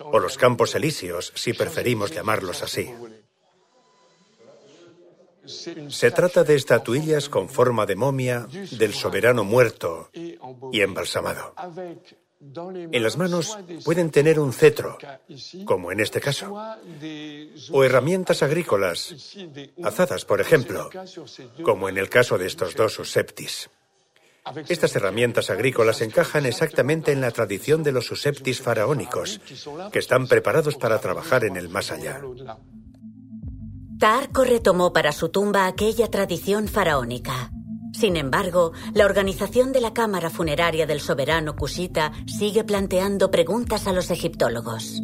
o 0.00 0.18
los 0.18 0.36
campos 0.36 0.74
elíseos, 0.74 1.32
si 1.34 1.52
preferimos 1.52 2.10
llamarlos 2.10 2.62
así. 2.62 2.90
Se 5.46 6.10
trata 6.10 6.44
de 6.44 6.54
estatuillas 6.54 7.28
con 7.28 7.48
forma 7.48 7.86
de 7.86 7.96
momia 7.96 8.46
del 8.72 8.92
soberano 8.92 9.44
muerto 9.44 10.10
y 10.12 10.80
embalsamado. 10.80 11.54
En 12.38 13.02
las 13.02 13.16
manos 13.16 13.56
pueden 13.84 14.10
tener 14.10 14.38
un 14.38 14.52
cetro, 14.52 14.98
como 15.64 15.90
en 15.90 16.00
este 16.00 16.20
caso, 16.20 16.54
o 17.72 17.84
herramientas 17.84 18.42
agrícolas, 18.42 19.14
azadas, 19.82 20.24
por 20.24 20.40
ejemplo, 20.40 20.90
como 21.62 21.88
en 21.88 21.96
el 21.96 22.08
caso 22.10 22.36
de 22.36 22.46
estos 22.46 22.74
dos 22.74 22.94
susceptis. 22.94 23.70
Estas 24.68 24.94
herramientas 24.94 25.50
agrícolas 25.50 26.02
encajan 26.02 26.46
exactamente 26.46 27.10
en 27.10 27.20
la 27.20 27.32
tradición 27.32 27.82
de 27.82 27.92
los 27.92 28.06
susceptis 28.06 28.60
faraónicos, 28.60 29.40
que 29.90 29.98
están 29.98 30.28
preparados 30.28 30.76
para 30.76 31.00
trabajar 31.00 31.44
en 31.44 31.56
el 31.56 31.68
más 31.68 31.90
allá. 31.90 32.20
Taarko 33.98 34.44
retomó 34.44 34.92
para 34.92 35.10
su 35.12 35.30
tumba 35.30 35.66
aquella 35.66 36.10
tradición 36.10 36.68
faraónica. 36.68 37.50
Sin 37.94 38.16
embargo, 38.16 38.72
la 38.92 39.06
organización 39.06 39.72
de 39.72 39.80
la 39.80 39.94
cámara 39.94 40.28
funeraria 40.28 40.86
del 40.86 41.00
soberano 41.00 41.56
Kushita 41.56 42.12
sigue 42.26 42.62
planteando 42.62 43.30
preguntas 43.30 43.86
a 43.86 43.94
los 43.94 44.10
egiptólogos. 44.10 45.02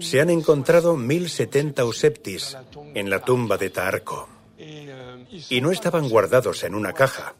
Se 0.00 0.20
han 0.20 0.30
encontrado 0.30 0.96
1070 0.96 1.84
useptis 1.84 2.56
en 2.94 3.08
la 3.08 3.20
tumba 3.20 3.56
de 3.56 3.70
Taarko 3.70 4.28
y 4.58 5.60
no 5.60 5.70
estaban 5.70 6.08
guardados 6.08 6.64
en 6.64 6.74
una 6.74 6.92
caja, 6.92 7.36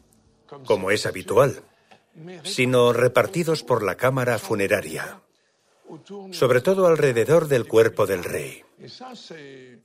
como 0.65 0.91
es 0.91 1.05
habitual, 1.05 1.61
sino 2.45 2.93
repartidos 2.93 3.63
por 3.63 3.83
la 3.83 3.95
cámara 3.95 4.39
funeraria 4.39 5.19
sobre 6.31 6.61
todo 6.61 6.87
alrededor 6.87 7.47
del 7.47 7.67
cuerpo 7.67 8.05
del 8.05 8.23
rey. 8.23 8.63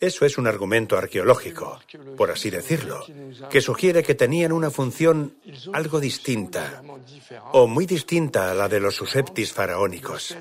Eso 0.01 0.25
es 0.25 0.39
un 0.39 0.47
argumento 0.47 0.97
arqueológico, 0.97 1.79
por 2.17 2.31
así 2.31 2.51
decirlo, 2.51 3.05
que 3.51 3.61
sugiere 3.61 4.03
que 4.03 4.15
tenían 4.15 4.53
una 4.53 4.71
función 4.71 5.37
algo 5.73 6.01
distinta, 6.01 6.83
o 7.53 7.67
muy 7.67 7.87
distinta 7.87 8.51
a 8.51 8.55
la 8.55 8.69
de 8.69 8.81
los 8.81 8.97
susceptis 8.97 9.53
faraónicos. 9.53 10.37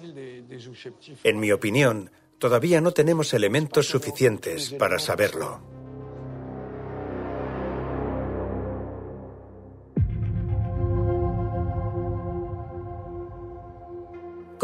En 1.23 1.39
mi 1.39 1.51
opinión, 1.51 2.12
todavía 2.38 2.80
no 2.80 2.91
tenemos 2.91 3.34
elementos 3.34 3.88
suficientes 3.88 4.71
para 4.71 4.99
saberlo. 4.99 5.74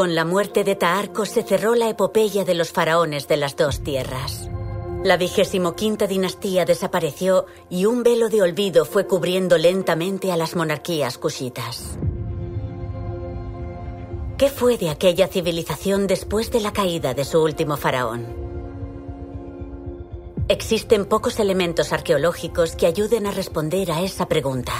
Con 0.01 0.15
la 0.15 0.25
muerte 0.25 0.63
de 0.63 0.75
Taarco 0.75 1.27
se 1.27 1.43
cerró 1.43 1.75
la 1.75 1.87
epopeya 1.87 2.43
de 2.43 2.55
los 2.55 2.71
faraones 2.71 3.27
de 3.27 3.37
las 3.37 3.55
dos 3.55 3.81
tierras. 3.81 4.49
La 5.03 5.15
vigésimo 5.15 5.75
quinta 5.75 6.07
dinastía 6.07 6.65
desapareció 6.65 7.45
y 7.69 7.85
un 7.85 8.01
velo 8.01 8.27
de 8.27 8.41
olvido 8.41 8.85
fue 8.85 9.05
cubriendo 9.05 9.59
lentamente 9.59 10.31
a 10.31 10.37
las 10.37 10.55
monarquías 10.55 11.19
cushitas. 11.19 11.99
¿Qué 14.39 14.49
fue 14.49 14.79
de 14.79 14.89
aquella 14.89 15.27
civilización 15.27 16.07
después 16.07 16.49
de 16.49 16.61
la 16.61 16.73
caída 16.73 17.13
de 17.13 17.23
su 17.23 17.39
último 17.39 17.77
faraón? 17.77 18.25
Existen 20.47 21.05
pocos 21.05 21.39
elementos 21.39 21.93
arqueológicos 21.93 22.75
que 22.75 22.87
ayuden 22.87 23.27
a 23.27 23.31
responder 23.31 23.91
a 23.91 24.01
esa 24.01 24.27
pregunta 24.27 24.73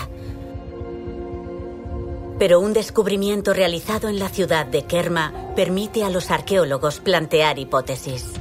pero 2.41 2.59
un 2.59 2.73
descubrimiento 2.73 3.53
realizado 3.53 4.09
en 4.09 4.17
la 4.17 4.27
ciudad 4.27 4.65
de 4.65 4.85
Kerma 4.85 5.53
permite 5.55 6.03
a 6.03 6.09
los 6.09 6.31
arqueólogos 6.31 6.99
plantear 6.99 7.59
hipótesis. 7.59 8.31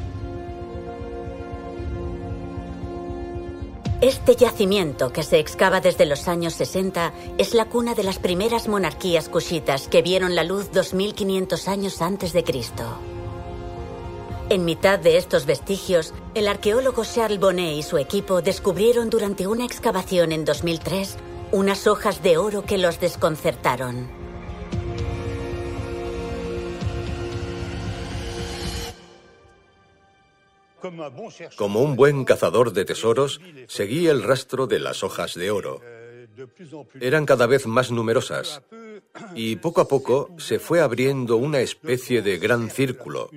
Este 4.01 4.37
yacimiento, 4.37 5.13
que 5.13 5.23
se 5.23 5.39
excava 5.39 5.83
desde 5.83 6.07
los 6.07 6.29
años 6.29 6.55
60, 6.55 7.13
es 7.37 7.53
la 7.53 7.67
cuna 7.67 7.95
de 7.95 8.05
las 8.05 8.19
primeras 8.19 8.69
monarquías 8.69 9.29
cushitas 9.29 9.87
que 9.87 10.01
vieron 10.01 10.35
la 10.35 10.45
luz 10.45 10.73
2500 10.73 11.69
años 11.69 12.01
antes 12.01 12.33
de 12.33 12.43
Cristo. 12.43 12.85
En 14.49 14.65
mitad 14.65 14.99
de 14.99 15.19
estos 15.19 15.45
vestigios, 15.45 16.15
el 16.35 16.49
arqueólogo 16.49 17.05
Charles 17.05 17.39
Bonnet 17.39 17.77
y 17.77 17.83
su 17.83 17.99
equipo 17.99 18.41
descubrieron 18.41 19.11
durante 19.11 19.47
una 19.47 19.67
excavación 19.67 20.33
en 20.33 20.47
2003 20.47 21.19
unas 21.53 21.87
hojas 21.87 22.23
de 22.23 22.37
oro 22.37 22.65
que 22.65 22.79
los 22.79 23.01
desconcertaron. 23.01 24.09
Como 31.57 31.81
un 31.81 31.97
buen 31.97 32.25
cazador 32.25 32.73
de 32.73 32.85
tesoros, 32.85 33.41
seguí 33.69 34.07
el 34.09 34.23
rastro 34.23 34.67
de 34.67 34.81
las 34.81 35.03
hojas 35.03 35.35
de 35.35 35.51
oro. 35.51 35.81
Eran 37.01 37.27
cada 37.27 37.47
vez 37.47 37.67
más 37.67 37.91
numerosas 37.91 38.63
y 39.35 39.57
poco 39.57 39.81
a 39.81 39.89
poco 39.89 40.31
se 40.39 40.59
fue 40.59 40.81
abriendo 40.81 41.37
una 41.37 41.61
especie 41.61 42.23
de 42.23 42.39
gran 42.39 42.71
círculo, 42.71 43.31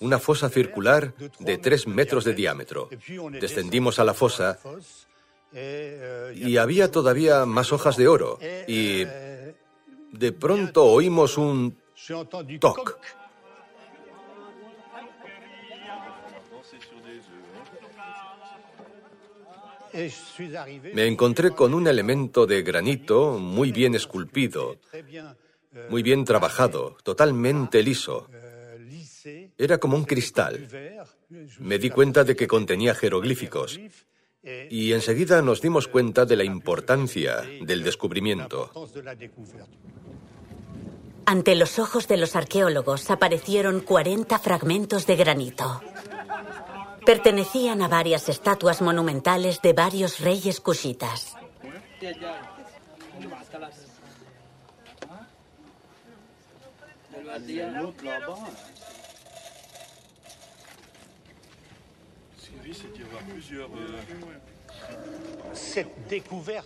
una 0.00 0.18
fosa 0.18 0.50
circular 0.50 1.14
de 1.38 1.58
tres 1.58 1.86
metros 1.86 2.24
de 2.24 2.34
diámetro. 2.34 2.90
Descendimos 3.40 3.98
a 3.98 4.04
la 4.04 4.14
fosa 4.14 4.58
y 5.54 6.56
había 6.56 6.90
todavía 6.90 7.46
más 7.46 7.72
hojas 7.72 7.96
de 7.96 8.08
oro. 8.08 8.38
Y 8.66 9.04
de 10.12 10.32
pronto 10.32 10.84
oímos 10.84 11.38
un 11.38 11.76
toc. 12.60 12.98
Me 20.92 21.06
encontré 21.06 21.52
con 21.52 21.72
un 21.72 21.86
elemento 21.86 22.46
de 22.46 22.62
granito 22.62 23.38
muy 23.38 23.70
bien 23.70 23.94
esculpido, 23.94 24.76
muy 25.88 26.02
bien 26.02 26.24
trabajado, 26.24 26.96
totalmente 27.04 27.80
liso. 27.80 28.28
Era 29.56 29.78
como 29.78 29.96
un 29.96 30.04
cristal. 30.04 30.68
Me 31.60 31.78
di 31.78 31.90
cuenta 31.90 32.24
de 32.24 32.34
que 32.34 32.48
contenía 32.48 32.94
jeroglíficos. 32.94 33.78
Y 34.70 34.92
enseguida 34.92 35.40
nos 35.40 35.62
dimos 35.62 35.88
cuenta 35.88 36.26
de 36.26 36.36
la 36.36 36.44
importancia 36.44 37.42
del 37.62 37.82
descubrimiento. 37.82 38.70
Ante 41.26 41.54
los 41.54 41.78
ojos 41.78 42.06
de 42.06 42.18
los 42.18 42.36
arqueólogos 42.36 43.10
aparecieron 43.10 43.80
40 43.80 44.38
fragmentos 44.38 45.06
de 45.06 45.16
granito. 45.16 45.80
Pertenecían 47.06 47.82
a 47.82 47.88
varias 47.88 48.28
estatuas 48.28 48.82
monumentales 48.82 49.60
de 49.62 49.72
varios 49.72 50.20
reyes 50.20 50.60
cushitas. 50.60 51.34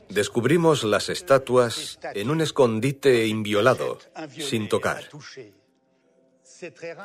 Descubrimos 0.08 0.84
las 0.84 1.08
estatuas 1.08 1.98
en 2.14 2.30
un 2.30 2.40
escondite 2.40 3.26
inviolado, 3.26 3.98
sin 4.30 4.68
tocar. 4.68 5.08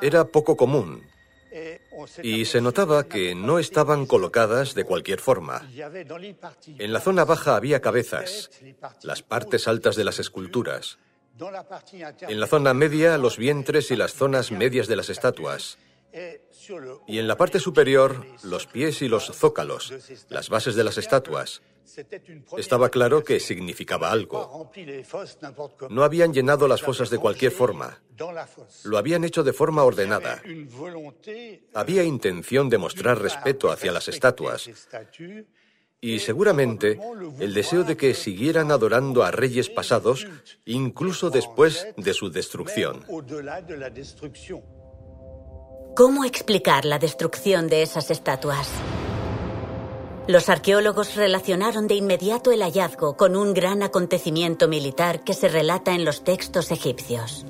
Era 0.02 0.26
poco 0.26 0.56
común 0.58 1.04
y 2.22 2.46
se 2.46 2.62
notaba 2.62 3.08
que 3.08 3.36
no 3.36 3.60
estaban 3.60 4.06
colocadas 4.06 4.74
de 4.74 4.86
cualquier 4.86 5.20
forma. 5.20 5.70
En 6.66 6.94
la 6.94 7.00
zona 7.00 7.26
baja 7.26 7.56
había 7.56 7.82
cabezas, 7.82 8.50
las 9.04 9.22
partes 9.22 9.68
altas 9.68 9.96
de 9.96 10.04
las 10.04 10.20
esculturas. 10.20 10.98
En 12.22 12.40
la 12.40 12.48
zona 12.48 12.74
media, 12.74 13.18
los 13.18 13.38
vientres 13.38 13.92
y 13.92 13.96
las 13.96 14.14
zonas 14.14 14.52
medias 14.52 14.88
de 14.88 14.96
las 14.96 15.10
estatuas. 15.10 15.78
Y 17.08 17.20
en 17.20 17.28
la 17.28 17.38
parte 17.38 17.60
superior, 17.60 18.26
los 18.44 18.68
pies 18.68 19.02
y 19.02 19.08
los 19.08 19.26
zócalos, 19.26 19.94
las 20.30 20.50
bases 20.50 20.76
de 20.76 20.84
las 20.84 20.98
estatuas. 20.98 21.62
Estaba 22.58 22.90
claro 22.90 23.24
que 23.24 23.40
significaba 23.40 24.12
algo. 24.12 24.72
No 25.90 26.04
habían 26.04 26.34
llenado 26.34 26.68
las 26.68 26.82
fosas 26.82 27.10
de 27.10 27.18
cualquier 27.18 27.52
forma. 27.52 28.02
Lo 28.84 28.98
habían 28.98 29.24
hecho 29.24 29.44
de 29.44 29.54
forma 29.54 29.84
ordenada. 29.84 30.42
Había 31.74 32.04
intención 32.04 32.70
de 32.70 32.78
mostrar 32.78 33.22
respeto 33.22 33.72
hacia 33.72 33.92
las 33.92 34.08
estatuas. 34.08 34.70
Y 36.02 36.20
seguramente 36.20 37.00
el 37.40 37.54
deseo 37.54 37.84
de 37.84 37.96
que 37.96 38.14
siguieran 38.14 38.72
adorando 38.72 39.24
a 39.24 39.32
reyes 39.32 39.70
pasados, 39.70 40.28
incluso 40.66 41.30
después 41.30 41.88
de 41.96 42.14
su 42.14 42.30
destrucción. 42.30 43.06
¿Cómo 45.96 46.26
explicar 46.26 46.86
la 46.86 46.98
destrucción 46.98 47.68
de 47.68 47.84
esas 47.84 48.10
estatuas? 48.10 48.68
Los 50.26 50.50
arqueólogos 50.50 51.14
relacionaron 51.14 51.88
de 51.88 51.94
inmediato 51.94 52.52
el 52.52 52.64
hallazgo 52.64 53.16
con 53.16 53.36
un 53.36 53.54
gran 53.54 53.84
acontecimiento 53.84 54.68
militar 54.68 55.24
que 55.24 55.36
se 55.36 55.50
relata 55.50 55.94
en 55.94 56.04
los 56.04 56.24
textos 56.24 56.72
egipcios. 56.72 57.46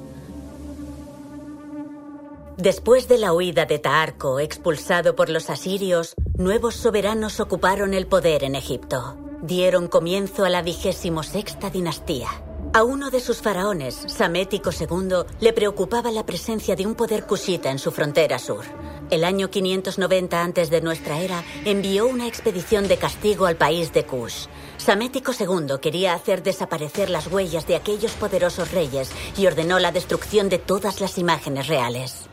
Después 2.58 3.08
de 3.08 3.18
la 3.18 3.32
huida 3.32 3.66
de 3.66 3.80
Taarco, 3.80 4.42
expulsado 4.42 5.16
por 5.16 5.30
los 5.30 5.50
asirios, 5.50 6.14
nuevos 6.38 6.76
soberanos 6.76 7.40
ocuparon 7.40 7.94
el 7.94 8.08
poder 8.08 8.44
en 8.44 8.56
Egipto. 8.56 9.16
Dieron 9.42 9.88
comienzo 9.88 10.44
a 10.44 10.50
la 10.50 10.62
vigésimo 10.62 11.24
sexta 11.24 11.70
dinastía. 11.70 12.28
A 12.76 12.84
uno 12.84 13.12
de 13.12 13.20
sus 13.20 13.38
faraones, 13.38 14.04
Samético 14.08 14.72
II, 14.72 15.28
le 15.40 15.54
preocupaba 15.54 16.10
la 16.10 16.26
presencia 16.26 16.76
de 16.76 16.88
un 16.88 16.96
poder 16.96 17.28
kushita 17.28 17.70
en 17.70 17.78
su 17.78 17.92
frontera 17.92 18.40
sur. 18.40 18.66
El 19.12 19.26
año 19.26 19.52
590 19.52 20.42
antes 20.42 20.72
de 20.72 20.82
nuestra 20.82 21.20
era 21.20 21.44
envió 21.66 22.08
una 22.08 22.26
expedición 22.26 22.88
de 22.88 22.98
castigo 22.98 23.46
al 23.46 23.58
país 23.58 23.94
de 23.94 24.08
Kush. 24.08 24.48
Samético 24.78 25.34
II 25.40 25.76
quería 25.80 26.16
hacer 26.16 26.42
desaparecer 26.42 27.12
las 27.12 27.28
huellas 27.28 27.68
de 27.68 27.76
aquellos 27.76 28.14
poderosos 28.14 28.72
reyes 28.72 29.12
y 29.38 29.46
ordenó 29.46 29.78
la 29.78 29.92
destrucción 29.92 30.50
de 30.50 30.58
todas 30.58 31.00
las 31.00 31.20
imágenes 31.20 31.68
reales. 31.68 32.28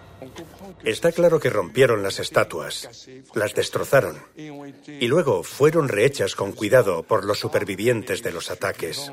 Está 0.84 1.12
claro 1.12 1.40
que 1.40 1.50
rompieron 1.50 2.02
las 2.02 2.20
estatuas, 2.20 3.08
las 3.34 3.54
destrozaron 3.54 4.18
y 4.36 5.08
luego 5.08 5.42
fueron 5.42 5.88
rehechas 5.88 6.34
con 6.34 6.52
cuidado 6.52 7.02
por 7.02 7.24
los 7.24 7.38
supervivientes 7.38 8.22
de 8.22 8.32
los 8.32 8.50
ataques, 8.50 9.10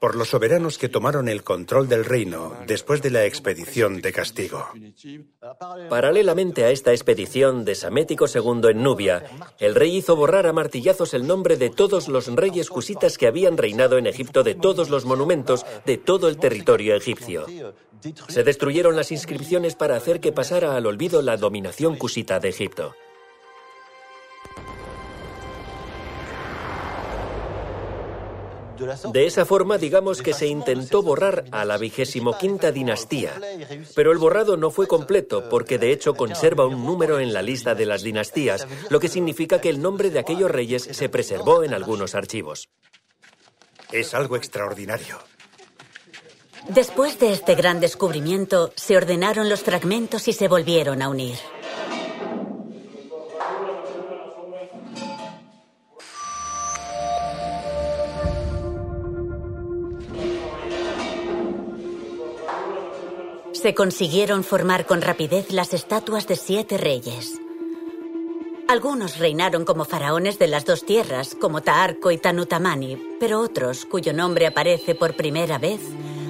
por 0.00 0.16
los 0.16 0.28
soberanos 0.28 0.78
que 0.78 0.88
tomaron 0.88 1.28
el 1.28 1.42
control 1.42 1.88
del 1.88 2.04
reino 2.04 2.56
después 2.66 3.02
de 3.02 3.10
la 3.10 3.24
expedición 3.24 4.00
de 4.00 4.12
castigo. 4.12 4.68
Paralelamente 5.88 6.64
a 6.64 6.70
esta 6.70 6.92
expedición 6.92 7.64
de 7.64 7.74
Samético 7.74 8.26
II 8.26 8.70
en 8.70 8.82
Nubia, 8.82 9.24
el 9.58 9.74
rey 9.74 9.96
hizo 9.96 10.16
borrar 10.16 10.46
a 10.46 10.52
martillazos 10.52 11.14
el 11.14 11.26
nombre 11.26 11.56
de 11.56 11.70
todos 11.70 12.08
los 12.08 12.26
reyes 12.34 12.68
cusitas 12.68 13.18
que 13.18 13.26
habían 13.26 13.56
reinado 13.56 13.98
en 13.98 14.06
Egipto 14.06 14.42
de 14.42 14.54
todos 14.54 14.90
los 14.90 15.04
monumentos 15.04 15.64
de 15.86 15.98
todo 15.98 16.28
el 16.28 16.38
territorio 16.38 16.94
egipcio. 16.94 17.46
Se 18.28 18.44
destruyeron 18.44 18.96
las 18.96 19.10
inscripciones 19.12 19.74
para 19.74 19.96
hacer 19.96 20.13
que 20.20 20.32
pasara 20.32 20.76
al 20.76 20.86
olvido 20.86 21.22
la 21.22 21.36
dominación 21.36 21.96
cusita 21.96 22.40
de 22.40 22.48
Egipto. 22.48 22.94
De 29.12 29.26
esa 29.26 29.44
forma, 29.44 29.78
digamos 29.78 30.20
que 30.20 30.32
se 30.32 30.46
intentó 30.46 31.02
borrar 31.02 31.44
a 31.52 31.64
la 31.64 31.76
vigésimo 31.78 32.36
quinta 32.36 32.72
dinastía, 32.72 33.32
pero 33.94 34.12
el 34.12 34.18
borrado 34.18 34.56
no 34.56 34.70
fue 34.70 34.86
completo 34.86 35.48
porque 35.48 35.78
de 35.78 35.92
hecho 35.92 36.14
conserva 36.14 36.66
un 36.66 36.84
número 36.84 37.20
en 37.20 37.32
la 37.32 37.42
lista 37.42 37.74
de 37.74 37.86
las 37.86 38.02
dinastías, 38.02 38.66
lo 38.90 39.00
que 39.00 39.08
significa 39.08 39.60
que 39.60 39.70
el 39.70 39.80
nombre 39.80 40.10
de 40.10 40.18
aquellos 40.18 40.50
reyes 40.50 40.82
se 40.82 41.08
preservó 41.08 41.62
en 41.62 41.72
algunos 41.72 42.14
archivos. 42.14 42.68
Es 43.92 44.14
algo 44.14 44.36
extraordinario. 44.36 45.18
Después 46.68 47.18
de 47.18 47.32
este 47.32 47.54
gran 47.54 47.78
descubrimiento, 47.78 48.72
se 48.74 48.96
ordenaron 48.96 49.50
los 49.50 49.62
fragmentos 49.62 50.28
y 50.28 50.32
se 50.32 50.48
volvieron 50.48 51.02
a 51.02 51.10
unir. 51.10 51.36
Se 63.52 63.74
consiguieron 63.74 64.42
formar 64.42 64.86
con 64.86 65.02
rapidez 65.02 65.52
las 65.52 65.74
estatuas 65.74 66.26
de 66.26 66.36
siete 66.36 66.78
reyes. 66.78 67.40
Algunos 68.68 69.18
reinaron 69.18 69.64
como 69.64 69.84
faraones 69.84 70.38
de 70.38 70.48
las 70.48 70.64
dos 70.64 70.84
tierras, 70.84 71.34
como 71.34 71.62
Taarco 71.62 72.10
y 72.10 72.18
Tanutamani, 72.18 73.16
pero 73.20 73.40
otros, 73.40 73.84
cuyo 73.84 74.14
nombre 74.14 74.46
aparece 74.46 74.94
por 74.94 75.14
primera 75.14 75.58
vez, 75.58 75.80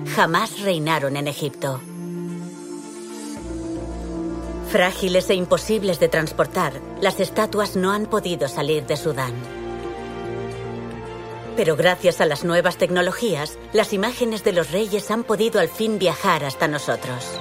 jamás 0.06 0.60
reinaron 0.60 1.16
en 1.16 1.28
Egipto. 1.28 1.80
Frágiles 4.70 5.30
e 5.30 5.34
imposibles 5.34 6.00
de 6.00 6.08
transportar, 6.08 6.80
las 7.00 7.20
estatuas 7.20 7.76
no 7.76 7.92
han 7.92 8.06
podido 8.06 8.48
salir 8.48 8.86
de 8.86 8.96
Sudán. 8.96 9.32
Pero 11.56 11.76
gracias 11.76 12.20
a 12.20 12.26
las 12.26 12.44
nuevas 12.44 12.76
tecnologías, 12.76 13.58
las 13.72 13.92
imágenes 13.92 14.42
de 14.42 14.52
los 14.52 14.72
reyes 14.72 15.10
han 15.10 15.22
podido 15.22 15.60
al 15.60 15.68
fin 15.68 15.98
viajar 15.98 16.44
hasta 16.44 16.66
nosotros. 16.66 17.38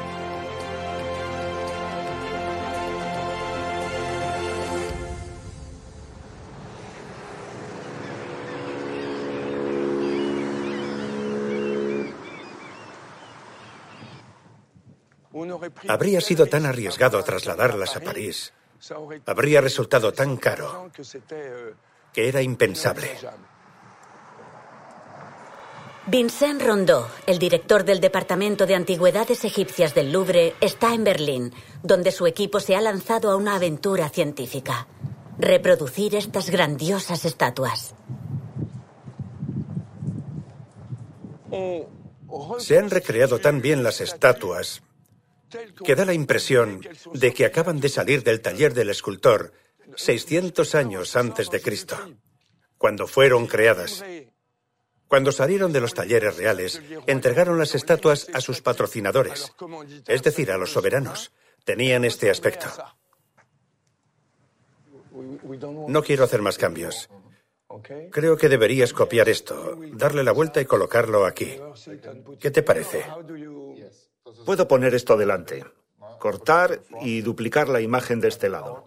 Habría 15.88 16.22
sido 16.22 16.46
tan 16.48 16.66
arriesgado 16.66 17.24
trasladarlas 17.24 17.96
a 17.96 18.00
París. 18.00 18.54
Habría 19.26 19.62
resultado 19.62 20.12
tan 20.12 20.38
caro 20.38 20.92
que 22.12 22.28
era 22.28 22.42
impensable. 22.42 23.10
Vincent 26.06 26.62
Rondeau, 26.62 27.06
el 27.26 27.40
director 27.40 27.86
del 27.86 28.02
Departamento 28.02 28.66
de 28.66 28.76
Antigüedades 28.76 29.46
Egipcias 29.46 29.96
del 29.96 30.12
Louvre, 30.12 30.54
está 30.60 30.94
en 30.94 31.06
Berlín, 31.06 31.54
donde 31.82 32.12
su 32.12 32.28
equipo 32.28 32.60
se 32.60 32.76
ha 32.76 32.82
lanzado 32.82 33.32
a 33.32 33.38
una 33.38 33.56
aventura 33.56 34.10
científica. 34.10 34.86
Reproducir 35.40 36.16
estas 36.16 36.50
grandiosas 36.50 37.24
estatuas. 37.24 37.96
Se 42.58 42.78
han 42.78 42.90
recreado 42.90 43.40
tan 43.40 43.62
bien 43.62 43.82
las 43.82 44.02
estatuas 44.02 44.84
que 45.84 45.96
da 45.96 46.06
la 46.06 46.14
impresión 46.14 46.82
de 47.14 47.34
que 47.34 47.46
acaban 47.46 47.80
de 47.80 47.90
salir 47.90 48.24
del 48.24 48.42
taller 48.42 48.74
del 48.74 48.90
escultor 48.90 49.54
600 49.96 50.76
años 50.76 51.16
antes 51.16 51.50
de 51.50 51.62
Cristo, 51.62 51.98
cuando 52.78 53.08
fueron 53.08 53.48
creadas. 53.48 54.04
Cuando 55.08 55.32
salieron 55.32 55.72
de 55.72 55.82
los 55.82 55.94
talleres 55.94 56.38
reales, 56.38 56.82
entregaron 57.06 57.60
las 57.60 57.76
estatuas 57.76 58.28
a 58.34 58.42
sus 58.42 58.62
patrocinadores, 58.62 59.54
es 60.08 60.24
decir, 60.24 60.52
a 60.52 60.58
los 60.58 60.72
soberanos. 60.72 61.32
Tenían 61.66 62.04
este 62.04 62.30
aspecto. 62.30 62.68
No 65.88 66.02
quiero 66.02 66.24
hacer 66.24 66.42
más 66.42 66.58
cambios. 66.58 67.10
Creo 68.12 68.38
que 68.38 68.50
deberías 68.50 68.94
copiar 68.94 69.30
esto, 69.30 69.78
darle 69.94 70.24
la 70.24 70.32
vuelta 70.32 70.62
y 70.62 70.66
colocarlo 70.66 71.26
aquí. 71.26 71.60
¿Qué 72.40 72.52
te 72.52 72.64
parece? 72.64 73.06
Puedo 74.46 74.68
poner 74.68 74.94
esto 74.94 75.18
delante, 75.18 75.66
cortar 76.20 76.82
y 77.02 77.22
duplicar 77.22 77.70
la 77.70 77.82
imagen 77.82 78.20
de 78.20 78.28
este 78.28 78.50
lado. 78.50 78.84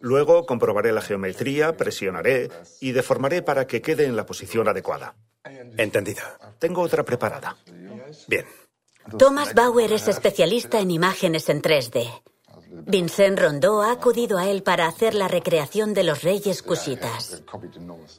Luego 0.00 0.46
comprobaré 0.46 0.92
la 0.92 1.00
geometría, 1.00 1.76
presionaré 1.76 2.50
y 2.80 2.92
deformaré 2.92 3.42
para 3.42 3.66
que 3.66 3.82
quede 3.82 4.04
en 4.04 4.16
la 4.16 4.26
posición 4.26 4.68
adecuada. 4.68 5.16
Entendido. 5.76 6.22
Tengo 6.58 6.82
otra 6.82 7.04
preparada. 7.04 7.56
Bien. 8.26 8.46
Thomas 9.18 9.54
Bauer 9.54 9.92
es 9.92 10.06
especialista 10.08 10.80
en 10.80 10.90
imágenes 10.90 11.48
en 11.48 11.62
3D. 11.62 12.22
Vincent 12.70 13.38
Rondeau 13.38 13.80
ha 13.80 13.92
acudido 13.92 14.38
a 14.38 14.48
él 14.48 14.62
para 14.62 14.86
hacer 14.86 15.14
la 15.14 15.28
recreación 15.28 15.94
de 15.94 16.04
los 16.04 16.22
reyes 16.22 16.62
cushitas. 16.62 17.42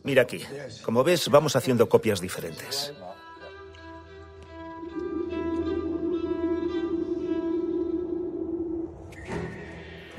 Mira 0.03 0.23
aquí. 0.23 0.41
Como 0.83 1.03
ves, 1.03 1.29
vamos 1.29 1.55
haciendo 1.55 1.87
copias 1.87 2.19
diferentes. 2.19 2.93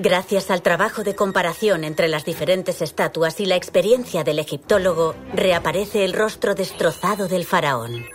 Gracias 0.02 0.50
al 0.50 0.62
trabajo 0.62 1.04
de 1.04 1.14
comparación 1.14 1.84
entre 1.84 2.08
las 2.08 2.24
diferentes 2.24 2.80
estatuas 2.80 3.38
y 3.38 3.44
la 3.44 3.56
experiencia 3.56 4.24
del 4.24 4.38
egiptólogo, 4.38 5.14
reaparece 5.34 6.06
el 6.06 6.14
rostro 6.14 6.54
destrozado 6.54 7.28
del 7.28 7.44
faraón. 7.44 8.06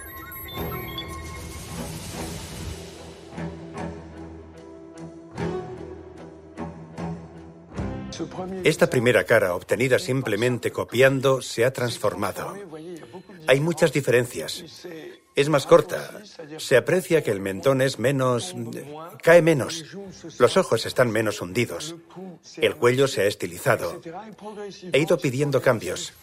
Esta 8.63 8.89
primera 8.89 9.23
cara, 9.25 9.53
obtenida 9.53 9.99
simplemente 9.99 10.71
copiando, 10.71 11.43
se 11.43 11.65
ha 11.65 11.71
transformado. 11.71 12.55
Hay 13.45 13.59
muchas 13.59 13.93
diferencias. 13.93 14.87
Es 15.35 15.49
más 15.49 15.65
corta. 15.65 16.11
Se 16.57 16.77
aprecia 16.77 17.23
que 17.23 17.31
el 17.31 17.41
mentón 17.41 17.81
es 17.81 17.99
menos... 17.99 18.55
cae 19.21 19.41
menos. 19.41 19.83
Los 20.39 20.57
ojos 20.57 20.85
están 20.85 21.11
menos 21.11 21.41
hundidos. 21.41 21.95
El 22.57 22.75
cuello 22.75 23.07
se 23.07 23.21
ha 23.21 23.25
estilizado. 23.25 24.01
He 24.93 24.99
ido 24.99 25.17
pidiendo 25.17 25.61
cambios. 25.61 26.13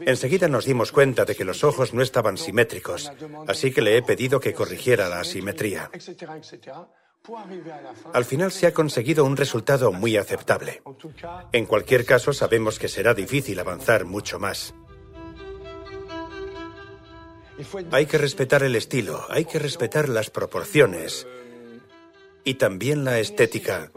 Enseguida 0.00 0.48
nos 0.48 0.64
dimos 0.64 0.90
cuenta 0.90 1.24
de 1.24 1.36
que 1.36 1.44
los 1.44 1.64
ojos 1.64 1.92
no 1.92 2.02
estaban 2.02 2.38
simétricos, 2.38 3.12
así 3.46 3.72
que 3.72 3.82
le 3.82 3.96
he 3.96 4.02
pedido 4.02 4.40
que 4.40 4.54
corrigiera 4.54 5.08
la 5.08 5.20
asimetría. 5.20 5.90
Al 8.12 8.24
final 8.24 8.52
se 8.52 8.66
ha 8.66 8.74
conseguido 8.74 9.24
un 9.24 9.36
resultado 9.36 9.92
muy 9.92 10.16
aceptable. 10.16 10.82
En 11.52 11.66
cualquier 11.66 12.04
caso, 12.04 12.32
sabemos 12.32 12.78
que 12.78 12.88
será 12.88 13.14
difícil 13.14 13.58
avanzar 13.58 14.04
mucho 14.04 14.38
más. 14.38 14.74
Hay 17.92 18.06
que 18.06 18.18
respetar 18.18 18.62
el 18.62 18.74
estilo, 18.74 19.24
hay 19.28 19.44
que 19.44 19.58
respetar 19.58 20.08
las 20.08 20.30
proporciones. 20.30 21.26
y 22.44 22.54
también 22.54 23.04
la 23.04 23.18
estética 23.18 23.90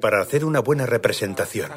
para 0.00 0.20
hacer 0.20 0.44
una 0.44 0.60
buena 0.60 0.86
representación. 0.86 1.70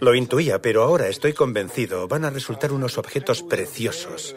Lo 0.00 0.14
intuía, 0.14 0.60
pero 0.60 0.82
ahora 0.82 1.08
estoy 1.08 1.32
convencido, 1.32 2.06
van 2.06 2.26
a 2.26 2.30
resultar 2.30 2.72
unos 2.72 2.98
objetos 2.98 3.42
preciosos. 3.42 4.36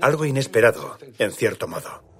Algo 0.00 0.24
inesperado, 0.24 0.98
en 1.18 1.32
cierto 1.32 1.68
modo. 1.68 2.13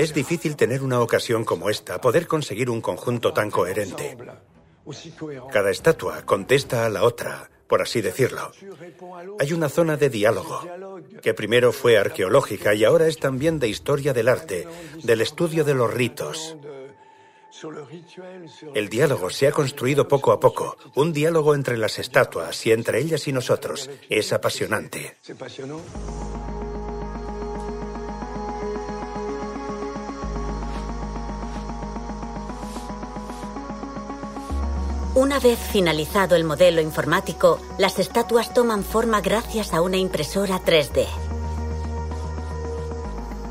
Es 0.00 0.14
difícil 0.14 0.56
tener 0.56 0.82
una 0.82 1.00
ocasión 1.00 1.44
como 1.44 1.68
esta, 1.68 2.00
poder 2.00 2.26
conseguir 2.26 2.70
un 2.70 2.80
conjunto 2.80 3.34
tan 3.34 3.50
coherente. 3.50 4.16
Cada 5.52 5.70
estatua 5.70 6.24
contesta 6.24 6.86
a 6.86 6.88
la 6.88 7.02
otra, 7.02 7.50
por 7.68 7.82
así 7.82 8.00
decirlo. 8.00 8.50
Hay 9.38 9.52
una 9.52 9.68
zona 9.68 9.98
de 9.98 10.08
diálogo, 10.08 10.62
que 11.20 11.34
primero 11.34 11.70
fue 11.70 11.98
arqueológica 11.98 12.72
y 12.72 12.84
ahora 12.84 13.08
es 13.08 13.18
también 13.18 13.58
de 13.58 13.68
historia 13.68 14.14
del 14.14 14.28
arte, 14.28 14.66
del 15.02 15.20
estudio 15.20 15.64
de 15.64 15.74
los 15.74 15.92
ritos. 15.92 16.56
El 18.74 18.88
diálogo 18.88 19.28
se 19.28 19.48
ha 19.48 19.52
construido 19.52 20.08
poco 20.08 20.32
a 20.32 20.40
poco, 20.40 20.78
un 20.94 21.12
diálogo 21.12 21.54
entre 21.54 21.76
las 21.76 21.98
estatuas 21.98 22.64
y 22.64 22.72
entre 22.72 23.00
ellas 23.00 23.28
y 23.28 23.32
nosotros. 23.34 23.90
Es 24.08 24.32
apasionante. 24.32 25.18
Una 35.20 35.38
vez 35.38 35.58
finalizado 35.58 36.34
el 36.34 36.44
modelo 36.44 36.80
informático, 36.80 37.60
las 37.76 37.98
estatuas 37.98 38.54
toman 38.54 38.82
forma 38.82 39.20
gracias 39.20 39.74
a 39.74 39.82
una 39.82 39.98
impresora 39.98 40.62
3D. 40.64 41.06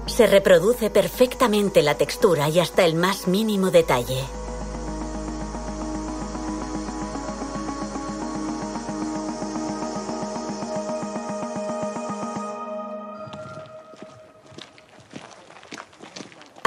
Se 0.08 0.26
reproduce 0.26 0.90
perfectamente 0.90 1.84
la 1.84 1.94
textura 1.94 2.50
y 2.50 2.60
hasta 2.60 2.86
el 2.86 2.96
más 2.96 3.28
mínimo 3.28 3.70
detalle. 3.70 4.24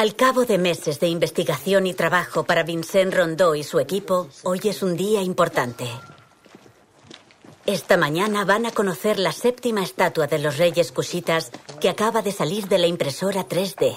Al 0.03 0.17
cabo 0.17 0.45
de 0.45 0.59
meses 0.59 0.99
de 0.99 1.07
investigación 1.07 1.87
y 1.87 1.95
trabajo 1.95 2.43
para 2.43 2.65
Vincent 2.65 3.15
Rondeau 3.15 3.55
y 3.55 3.63
su 3.63 3.79
equipo, 3.79 4.29
hoy 4.43 4.61
es 4.65 4.83
un 4.83 4.97
día 4.97 5.23
importante. 5.23 5.85
Esta 7.67 7.97
mañana 7.97 8.45
van 8.45 8.67
a 8.67 8.73
conocer 8.73 9.21
la 9.21 9.31
séptima 9.31 9.81
estatua 9.85 10.27
de 10.27 10.41
los 10.41 10.59
reyes 10.59 10.91
cushitas 10.91 11.53
que 11.81 11.89
acaba 11.89 12.21
de 12.21 12.33
salir 12.33 12.67
de 12.67 12.79
la 12.79 12.89
impresora 12.89 13.47
3D. 13.47 13.97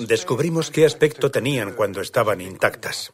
Descubrimos 0.00 0.70
qué 0.70 0.84
aspecto 0.84 1.30
tenían 1.30 1.72
cuando 1.74 2.00
estaban 2.00 2.40
intactas. 2.40 3.12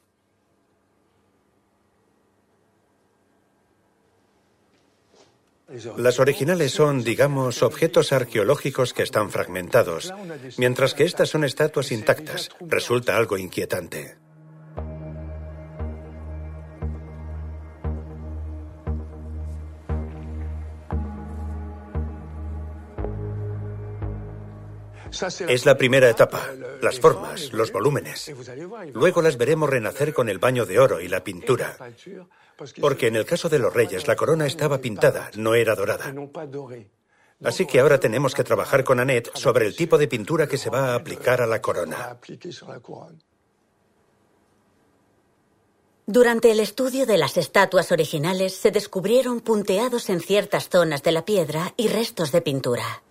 Las 5.96 6.20
originales 6.20 6.72
son, 6.72 7.02
digamos, 7.02 7.62
objetos 7.62 8.12
arqueológicos 8.12 8.92
que 8.92 9.02
están 9.02 9.30
fragmentados, 9.30 10.12
mientras 10.58 10.92
que 10.92 11.04
estas 11.04 11.30
son 11.30 11.44
estatuas 11.44 11.92
intactas. 11.92 12.50
Resulta 12.60 13.16
algo 13.16 13.38
inquietante. 13.38 14.21
Es 25.48 25.66
la 25.66 25.76
primera 25.76 26.08
etapa, 26.08 26.48
las 26.80 26.98
formas, 26.98 27.52
los 27.52 27.70
volúmenes. 27.70 28.32
Luego 28.94 29.20
las 29.20 29.36
veremos 29.36 29.68
renacer 29.68 30.14
con 30.14 30.28
el 30.28 30.38
baño 30.38 30.64
de 30.64 30.78
oro 30.78 31.00
y 31.00 31.08
la 31.08 31.22
pintura. 31.22 31.76
Porque 32.80 33.08
en 33.08 33.16
el 33.16 33.26
caso 33.26 33.48
de 33.48 33.58
los 33.58 33.72
reyes 33.72 34.06
la 34.06 34.16
corona 34.16 34.46
estaba 34.46 34.78
pintada, 34.78 35.30
no 35.36 35.54
era 35.54 35.74
dorada. 35.74 36.12
Así 37.44 37.66
que 37.66 37.80
ahora 37.80 37.98
tenemos 37.98 38.34
que 38.34 38.44
trabajar 38.44 38.84
con 38.84 39.00
Annette 39.00 39.30
sobre 39.34 39.66
el 39.66 39.74
tipo 39.74 39.98
de 39.98 40.08
pintura 40.08 40.46
que 40.46 40.58
se 40.58 40.70
va 40.70 40.92
a 40.92 40.94
aplicar 40.94 41.42
a 41.42 41.46
la 41.46 41.60
corona. 41.60 42.18
Durante 46.06 46.50
el 46.50 46.60
estudio 46.60 47.06
de 47.06 47.16
las 47.16 47.36
estatuas 47.36 47.92
originales 47.92 48.54
se 48.54 48.70
descubrieron 48.70 49.40
punteados 49.40 50.08
en 50.10 50.20
ciertas 50.20 50.68
zonas 50.68 51.02
de 51.02 51.12
la 51.12 51.24
piedra 51.24 51.74
y 51.76 51.88
restos 51.88 52.32
de 52.32 52.42
pintura. 52.42 53.02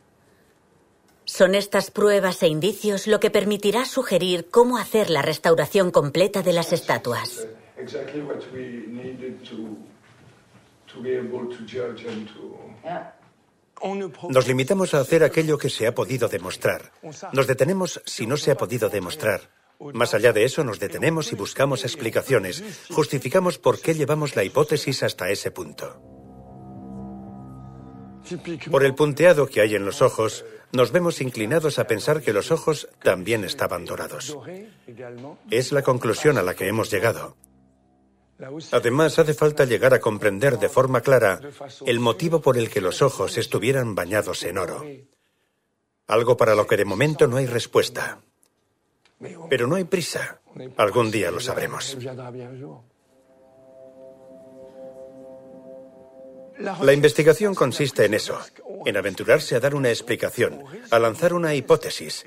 Son 1.37 1.55
estas 1.55 1.91
pruebas 1.91 2.43
e 2.43 2.47
indicios 2.47 3.07
lo 3.07 3.21
que 3.21 3.31
permitirá 3.31 3.85
sugerir 3.85 4.49
cómo 4.51 4.77
hacer 4.77 5.09
la 5.09 5.21
restauración 5.21 5.89
completa 5.89 6.41
de 6.41 6.51
las 6.51 6.73
estatuas. 6.73 7.47
Nos 14.27 14.47
limitamos 14.49 14.93
a 14.93 14.99
hacer 14.99 15.23
aquello 15.23 15.57
que 15.57 15.69
se 15.69 15.87
ha 15.87 15.95
podido 15.95 16.27
demostrar. 16.27 16.91
Nos 17.31 17.47
detenemos 17.47 18.01
si 18.05 18.27
no 18.27 18.35
se 18.35 18.51
ha 18.51 18.57
podido 18.57 18.89
demostrar. 18.89 19.39
Más 19.79 20.13
allá 20.13 20.33
de 20.33 20.43
eso, 20.43 20.65
nos 20.65 20.81
detenemos 20.81 21.31
y 21.31 21.37
buscamos 21.37 21.85
explicaciones. 21.85 22.61
Justificamos 22.89 23.57
por 23.57 23.79
qué 23.79 23.93
llevamos 23.93 24.35
la 24.35 24.43
hipótesis 24.43 25.01
hasta 25.01 25.29
ese 25.29 25.49
punto. 25.49 25.95
Por 28.69 28.83
el 28.83 28.95
punteado 28.95 29.47
que 29.47 29.61
hay 29.61 29.75
en 29.75 29.85
los 29.85 30.01
ojos, 30.01 30.45
nos 30.71 30.91
vemos 30.91 31.21
inclinados 31.21 31.79
a 31.79 31.87
pensar 31.87 32.21
que 32.21 32.33
los 32.33 32.51
ojos 32.51 32.87
también 33.03 33.43
estaban 33.43 33.85
dorados. 33.85 34.37
Es 35.49 35.71
la 35.71 35.81
conclusión 35.81 36.37
a 36.37 36.43
la 36.43 36.55
que 36.55 36.67
hemos 36.67 36.91
llegado. 36.91 37.35
Además, 38.71 39.19
hace 39.19 39.33
falta 39.33 39.65
llegar 39.65 39.93
a 39.93 39.99
comprender 39.99 40.57
de 40.57 40.69
forma 40.69 41.01
clara 41.01 41.39
el 41.85 41.99
motivo 41.99 42.41
por 42.41 42.57
el 42.57 42.69
que 42.69 42.81
los 42.81 43.01
ojos 43.01 43.37
estuvieran 43.37 43.93
bañados 43.93 44.43
en 44.43 44.57
oro. 44.57 44.83
Algo 46.07 46.37
para 46.37 46.55
lo 46.55 46.65
que 46.65 46.77
de 46.77 46.85
momento 46.85 47.27
no 47.27 47.37
hay 47.37 47.45
respuesta. 47.45 48.19
Pero 49.49 49.67
no 49.67 49.75
hay 49.75 49.83
prisa. 49.83 50.41
Algún 50.77 51.11
día 51.11 51.29
lo 51.29 51.39
sabremos. 51.39 51.95
La 56.81 56.93
investigación 56.93 57.55
consiste 57.55 58.05
en 58.05 58.13
eso, 58.13 58.39
en 58.85 58.97
aventurarse 58.97 59.55
a 59.55 59.59
dar 59.59 59.73
una 59.75 59.89
explicación, 59.89 60.63
a 60.89 60.99
lanzar 60.99 61.33
una 61.33 61.55
hipótesis. 61.55 62.23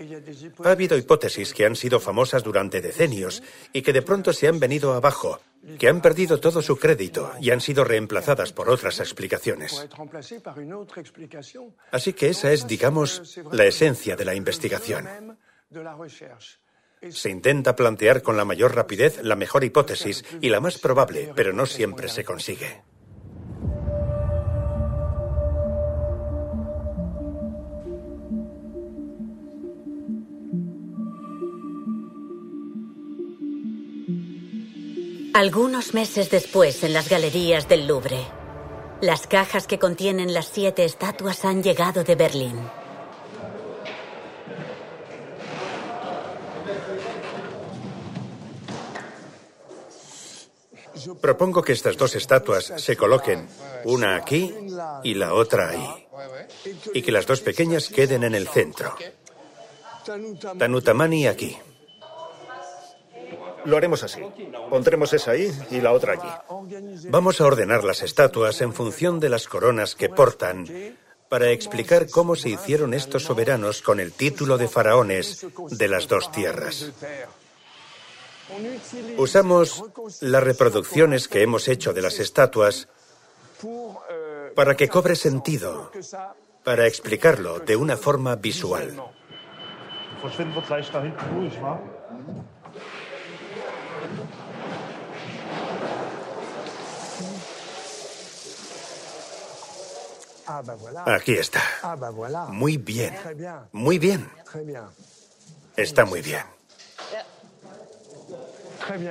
Ha 0.65 0.71
habido 0.71 0.97
hipótesis 0.97 1.53
que 1.55 1.67
han 1.67 1.77
sido 1.77 2.01
famosas 2.01 2.43
durante 2.43 2.81
decenios 2.81 3.43
y 3.73 3.83
que 3.83 3.93
de 3.93 4.03
pronto 4.03 4.33
se 4.33 4.49
han 4.49 4.59
venido 4.59 4.95
abajo, 4.95 5.41
que 5.79 5.89
han 5.89 6.01
perdido 6.01 6.41
todo 6.41 6.63
su 6.63 6.77
crédito 6.77 7.33
y 7.41 7.51
han 7.51 7.61
sido 7.61 7.85
reemplazadas 7.85 8.53
por 8.53 8.69
otras 8.69 9.01
explicaciones. 9.01 9.89
Así 11.91 12.13
que 12.13 12.29
esa 12.29 12.53
es, 12.53 12.67
digamos, 12.67 13.39
la 13.53 13.65
esencia 13.65 14.17
de 14.17 14.25
la 14.25 14.35
investigación. 14.35 15.09
Se 17.11 17.31
intenta 17.31 17.77
plantear 17.77 18.23
con 18.23 18.37
la 18.37 18.45
mayor 18.45 18.75
rapidez 18.75 19.23
la 19.23 19.37
mejor 19.37 19.65
hipótesis 19.65 20.25
y 20.41 20.49
la 20.49 20.61
más 20.61 20.79
probable, 20.79 21.33
pero 21.35 21.53
no 21.53 21.67
siempre 21.67 22.09
se 22.09 22.25
consigue. 22.25 22.83
Algunos 35.35 35.95
meses 35.95 36.31
después, 36.31 36.85
en 36.85 36.93
las 36.93 37.09
galerías 37.09 37.69
del 37.69 37.89
Louvre, 37.89 38.25
las 39.01 39.27
cajas 39.27 39.67
que 39.67 39.81
contienen 39.81 40.33
las 40.33 40.47
siete 40.47 40.85
estatuas 40.85 41.45
han 41.45 41.61
llegado 41.61 42.05
de 42.05 42.15
Berlín. 42.15 42.57
Propongo 51.21 51.63
que 51.63 51.73
estas 51.73 51.97
dos 51.97 52.15
estatuas 52.15 52.73
se 52.77 52.97
coloquen, 52.97 53.49
una 53.87 54.15
aquí 54.15 54.55
y 55.03 55.15
la 55.15 55.35
otra 55.35 55.71
ahí, 55.71 56.07
y 56.95 57.03
que 57.03 57.11
las 57.11 57.27
dos 57.27 57.41
pequeñas 57.41 57.89
queden 57.89 58.23
en 58.23 58.37
el 58.37 58.47
centro. 58.47 58.95
Tanutamani 60.57 61.27
aquí. 61.27 61.59
Lo 63.65 63.77
haremos 63.77 64.03
así. 64.03 64.21
Pondremos 64.71 65.13
esa 65.13 65.33
ahí 65.33 65.51
y 65.71 65.81
la 65.81 65.93
otra 65.93 66.15
allí. 66.15 67.09
Vamos 67.09 67.41
a 67.41 67.47
ordenar 67.47 67.85
las 67.85 68.03
estatuas 68.03 68.61
en 68.61 68.73
función 68.73 69.21
de 69.21 69.29
las 69.29 69.49
coronas 69.49 69.95
que 69.95 70.09
portan 70.09 70.67
para 71.29 71.51
explicar 71.51 72.09
cómo 72.11 72.37
se 72.37 72.51
hicieron 72.51 72.95
estos 72.95 73.25
soberanos 73.25 73.83
con 73.83 74.01
el 74.01 74.13
título 74.13 74.59
de 74.59 74.69
faraones 74.69 75.47
de 75.71 75.89
las 75.89 76.07
dos 76.09 76.31
tierras. 76.31 76.93
Usamos 79.17 79.83
las 80.21 80.43
reproducciones 80.43 81.29
que 81.29 81.43
hemos 81.43 81.69
hecho 81.69 81.93
de 81.93 82.03
las 82.03 82.19
estatuas 82.21 82.89
para 84.55 84.77
que 84.77 84.89
cobre 84.89 85.17
sentido, 85.17 85.91
para 86.63 86.87
explicarlo 86.87 87.59
de 87.59 87.77
una 87.77 87.97
forma 87.97 88.37
visual. 88.37 88.95
Aquí 101.07 101.35
está. 101.35 101.63
Muy 102.51 102.77
bien. 102.77 103.15
Muy 103.73 103.99
bien. 103.99 104.29
Está 105.77 106.05
muy 106.05 106.23
bien. 106.23 106.45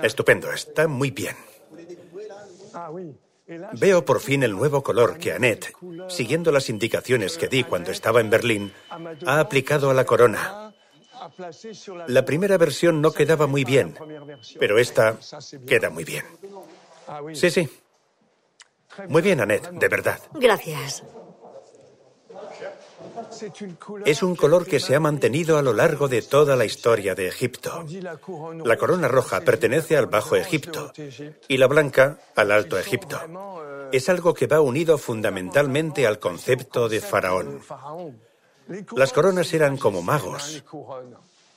Estupendo, 0.03 0.51
está 0.51 0.87
muy 0.87 1.11
bien. 1.11 1.35
Veo 3.73 4.05
por 4.05 4.21
fin 4.21 4.43
el 4.43 4.51
nuevo 4.53 4.81
color 4.83 5.17
que 5.17 5.33
Annette, 5.33 5.73
siguiendo 6.07 6.51
las 6.51 6.69
indicaciones 6.69 7.37
que 7.37 7.47
di 7.47 7.63
cuando 7.63 7.91
estaba 7.91 8.21
en 8.21 8.29
Berlín, 8.29 8.73
ha 9.25 9.39
aplicado 9.39 9.89
a 9.89 9.93
la 9.93 10.05
corona. 10.05 10.73
La 12.07 12.25
primera 12.25 12.57
versión 12.57 13.01
no 13.01 13.11
quedaba 13.11 13.47
muy 13.47 13.63
bien, 13.63 13.95
pero 14.59 14.77
esta 14.79 15.17
queda 15.67 15.89
muy 15.89 16.03
bien. 16.03 16.25
Sí, 17.33 17.49
sí. 17.49 17.69
Muy 19.07 19.21
bien, 19.21 19.41
Annette, 19.41 19.71
de 19.71 19.87
verdad. 19.87 20.19
Gracias. 20.33 21.03
Es 24.05 24.23
un 24.23 24.35
color 24.35 24.65
que 24.65 24.79
se 24.79 24.95
ha 24.95 24.99
mantenido 24.99 25.57
a 25.57 25.61
lo 25.61 25.73
largo 25.73 26.07
de 26.07 26.21
toda 26.21 26.55
la 26.55 26.65
historia 26.65 27.15
de 27.15 27.27
Egipto. 27.27 27.85
La 28.63 28.77
corona 28.77 29.07
roja 29.07 29.41
pertenece 29.41 29.97
al 29.97 30.07
Bajo 30.07 30.35
Egipto 30.35 30.91
y 31.47 31.57
la 31.57 31.67
blanca 31.67 32.19
al 32.35 32.51
Alto 32.51 32.77
Egipto. 32.77 33.19
Es 33.91 34.09
algo 34.09 34.33
que 34.33 34.47
va 34.47 34.61
unido 34.61 34.97
fundamentalmente 34.97 36.07
al 36.07 36.19
concepto 36.19 36.89
de 36.89 37.01
faraón. 37.01 37.61
Las 38.95 39.13
coronas 39.13 39.53
eran 39.53 39.77
como 39.77 40.01
magos. 40.01 40.63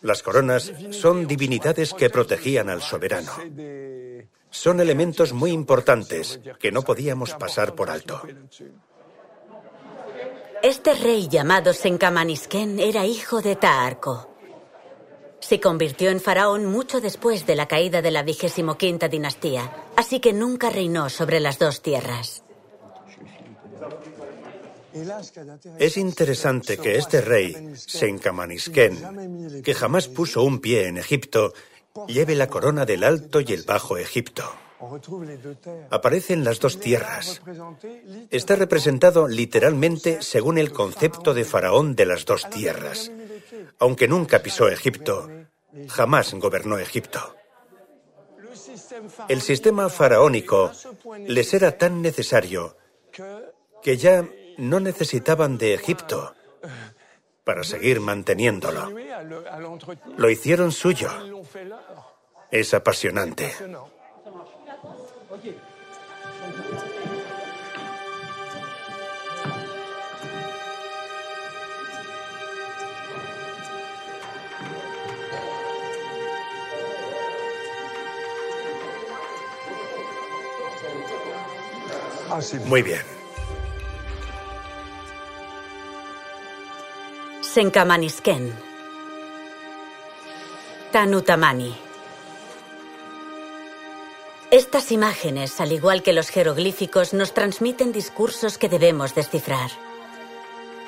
Las 0.03 0.23
coronas 0.23 0.73
son 0.91 1.27
divinidades 1.27 1.95
que 1.95 2.11
protegían 2.11 2.69
al 2.69 2.83
soberano. 2.83 3.33
Son 4.51 4.81
elementos 4.81 5.33
muy 5.33 5.51
importantes 5.51 6.41
que 6.59 6.73
no 6.73 6.83
podíamos 6.83 7.35
pasar 7.35 7.75
por 7.75 7.91
alto. 7.91 8.23
Este 10.67 10.95
rey 10.95 11.29
llamado 11.29 11.73
Senkamanisken 11.73 12.81
era 12.81 13.07
hijo 13.07 13.41
de 13.41 13.55
Taarko. 13.55 14.35
Se 15.39 15.61
convirtió 15.61 16.11
en 16.11 16.21
faraón 16.21 16.67
mucho 16.67 17.01
después 17.01 17.47
de 17.47 17.55
la 17.55 17.69
caída 17.69 18.03
de 18.03 18.11
la 18.11 18.25
vigésimo 18.25 18.77
dinastía, 19.09 19.73
así 19.95 20.19
que 20.19 20.33
nunca 20.33 20.69
reinó 20.69 21.09
sobre 21.09 21.39
las 21.39 21.61
dos 21.61 21.83
tierras. 21.83 22.43
Es 25.79 25.97
interesante 25.97 26.79
que 26.79 26.97
este 26.97 27.21
rey, 27.21 27.55
Senkamanisken, 27.77 29.63
que 29.63 29.73
jamás 29.73 30.09
puso 30.09 30.43
un 30.43 30.59
pie 30.59 30.89
en 30.89 30.97
Egipto, 30.99 31.53
lleve 32.09 32.35
la 32.35 32.49
corona 32.49 32.85
del 32.85 33.05
Alto 33.05 33.41
y 33.41 33.53
el 33.53 33.63
Bajo 33.63 33.99
Egipto. 33.99 34.43
Aparecen 35.91 36.45
las 36.45 36.61
dos 36.61 36.79
tierras. 36.81 37.43
Está 38.31 38.57
representado 38.57 39.29
literalmente 39.29 40.23
según 40.23 40.59
el 40.59 40.73
concepto 40.73 41.35
de 41.35 41.45
faraón 41.45 41.97
de 41.97 42.07
las 42.07 42.25
dos 42.25 42.49
tierras. 42.51 43.11
Aunque 43.79 44.09
nunca 44.09 44.43
pisó 44.43 44.69
Egipto, 44.69 45.31
jamás 45.89 46.35
gobernó 46.35 46.79
Egipto. 46.79 47.35
El 49.29 49.41
sistema 49.41 49.89
faraónico 49.89 50.73
les 51.27 51.55
era 51.55 51.77
tan 51.77 52.03
necesario 52.03 52.77
que 53.83 53.97
ya 53.97 54.27
no 54.59 54.81
necesitaban 54.81 55.59
de 55.59 55.75
Egipto 55.75 56.35
para 57.45 57.63
seguir 57.63 58.01
manteniéndolo. 58.01 58.93
Lo 60.17 60.31
hicieron 60.31 60.73
suyo. 60.73 61.11
Es 62.51 62.75
apasionante. 62.75 63.55
Muy 82.67 82.83
bien. 82.83 83.03
Senkamanisken. 87.41 88.53
Tanutamani. 90.93 91.86
Estas 94.53 94.93
imágenes, 94.93 95.61
al 95.61 95.73
igual 95.73 96.05
que 96.05 96.13
los 96.13 96.29
jeroglíficos, 96.29 97.13
nos 97.13 97.35
transmiten 97.35 97.91
discursos 97.91 98.59
que 98.59 98.69
debemos 98.69 99.15
descifrar. 99.15 99.71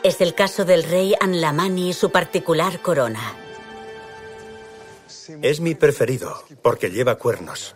Es 0.05 0.21
el 0.21 0.35
caso 0.35 0.65
del 0.65 0.85
rey 0.85 1.15
Anlamani 1.19 1.91
y 1.91 1.93
su 1.93 2.11
particular 2.11 2.81
corona. 2.81 3.35
Es 5.43 5.61
mi 5.61 5.75
preferido 5.75 6.45
porque 6.63 6.91
lleva 6.91 7.17
cuernos. 7.17 7.75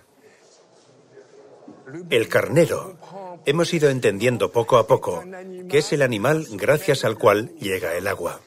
El 2.10 2.28
carnero 2.28 2.96
hemos 3.44 3.74
ido 3.74 3.90
entendiendo 3.90 4.52
poco 4.52 4.76
a 4.76 4.86
poco 4.86 5.24
que 5.68 5.78
es 5.78 5.92
el 5.92 6.02
animal 6.02 6.46
gracias 6.52 7.04
al 7.04 7.18
cual 7.18 7.56
llega 7.58 7.96
el 7.96 8.06
agua. 8.06 8.40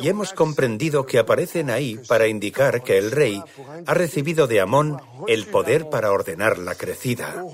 Y 0.00 0.08
hemos 0.08 0.32
comprendido 0.32 1.06
que 1.06 1.18
aparecen 1.18 1.70
ahí 1.70 1.98
para 2.08 2.26
indicar 2.26 2.82
que 2.82 2.98
el 2.98 3.10
rey 3.10 3.42
ha 3.86 3.94
recibido 3.94 4.46
de 4.46 4.60
Amón 4.60 5.00
el 5.28 5.46
poder 5.46 5.88
para 5.90 6.12
ordenar 6.12 6.58
la 6.58 6.74
crecida, 6.74 7.44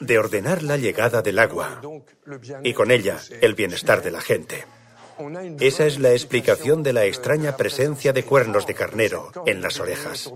de 0.00 0.18
ordenar 0.18 0.62
la 0.62 0.76
llegada 0.76 1.22
del 1.22 1.38
agua 1.38 1.80
y 2.62 2.72
con 2.72 2.90
ella 2.90 3.20
el 3.40 3.54
bienestar 3.54 4.02
de 4.02 4.10
la 4.10 4.20
gente. 4.20 4.64
Esa 5.60 5.86
es 5.86 5.98
la 5.98 6.12
explicación 6.12 6.82
de 6.82 6.92
la 6.92 7.04
extraña 7.04 7.56
presencia 7.56 8.12
de 8.12 8.24
cuernos 8.24 8.66
de 8.66 8.74
carnero 8.74 9.32
en 9.46 9.62
las 9.62 9.80
orejas. 9.80 10.30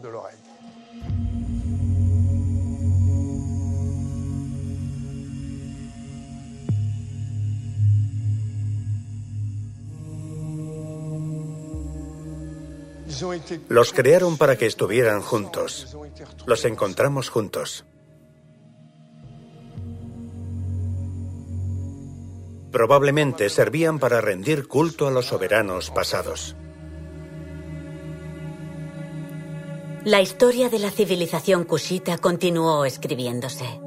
Los 13.68 13.92
crearon 13.92 14.36
para 14.36 14.56
que 14.56 14.66
estuvieran 14.66 15.20
juntos. 15.22 15.96
Los 16.46 16.64
encontramos 16.64 17.28
juntos. 17.28 17.84
Probablemente 22.70 23.48
servían 23.48 23.98
para 23.98 24.20
rendir 24.20 24.68
culto 24.68 25.08
a 25.08 25.10
los 25.10 25.26
soberanos 25.26 25.90
pasados. 25.90 26.54
La 30.04 30.22
historia 30.22 30.70
de 30.70 30.78
la 30.78 30.90
civilización 30.90 31.64
kushita 31.64 32.16
continuó 32.18 32.84
escribiéndose. 32.84 33.80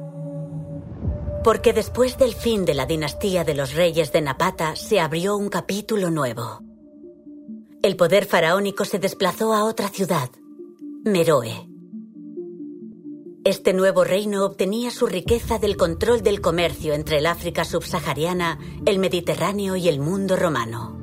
Porque 1.42 1.72
después 1.72 2.18
del 2.18 2.34
fin 2.34 2.64
de 2.64 2.74
la 2.74 2.86
dinastía 2.86 3.42
de 3.42 3.54
los 3.54 3.74
reyes 3.74 4.12
de 4.12 4.20
Napata 4.20 4.76
se 4.76 5.00
abrió 5.00 5.36
un 5.36 5.48
capítulo 5.48 6.10
nuevo. 6.10 6.62
El 7.84 7.96
poder 7.96 8.24
faraónico 8.24 8.86
se 8.86 8.98
desplazó 8.98 9.52
a 9.52 9.64
otra 9.64 9.90
ciudad, 9.90 10.30
Meroe. 11.04 11.68
Este 13.44 13.74
nuevo 13.74 14.04
reino 14.04 14.46
obtenía 14.46 14.90
su 14.90 15.06
riqueza 15.06 15.58
del 15.58 15.76
control 15.76 16.22
del 16.22 16.40
comercio 16.40 16.94
entre 16.94 17.18
el 17.18 17.26
África 17.26 17.66
subsahariana, 17.66 18.58
el 18.86 18.98
Mediterráneo 18.98 19.76
y 19.76 19.88
el 19.88 20.00
mundo 20.00 20.34
romano. 20.34 20.98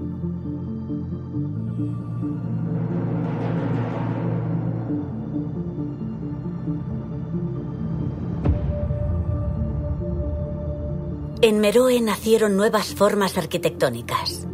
En 11.43 11.59
Meroe 11.59 12.01
nacieron 12.01 12.57
nuevas 12.57 12.95
formas 12.95 13.38
arquitectónicas. 13.38 14.47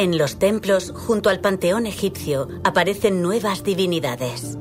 En 0.00 0.16
los 0.16 0.38
templos, 0.38 0.94
junto 0.96 1.28
al 1.28 1.40
panteón 1.40 1.84
egipcio, 1.84 2.48
aparecen 2.64 3.20
nuevas 3.20 3.62
divinidades. 3.64 4.56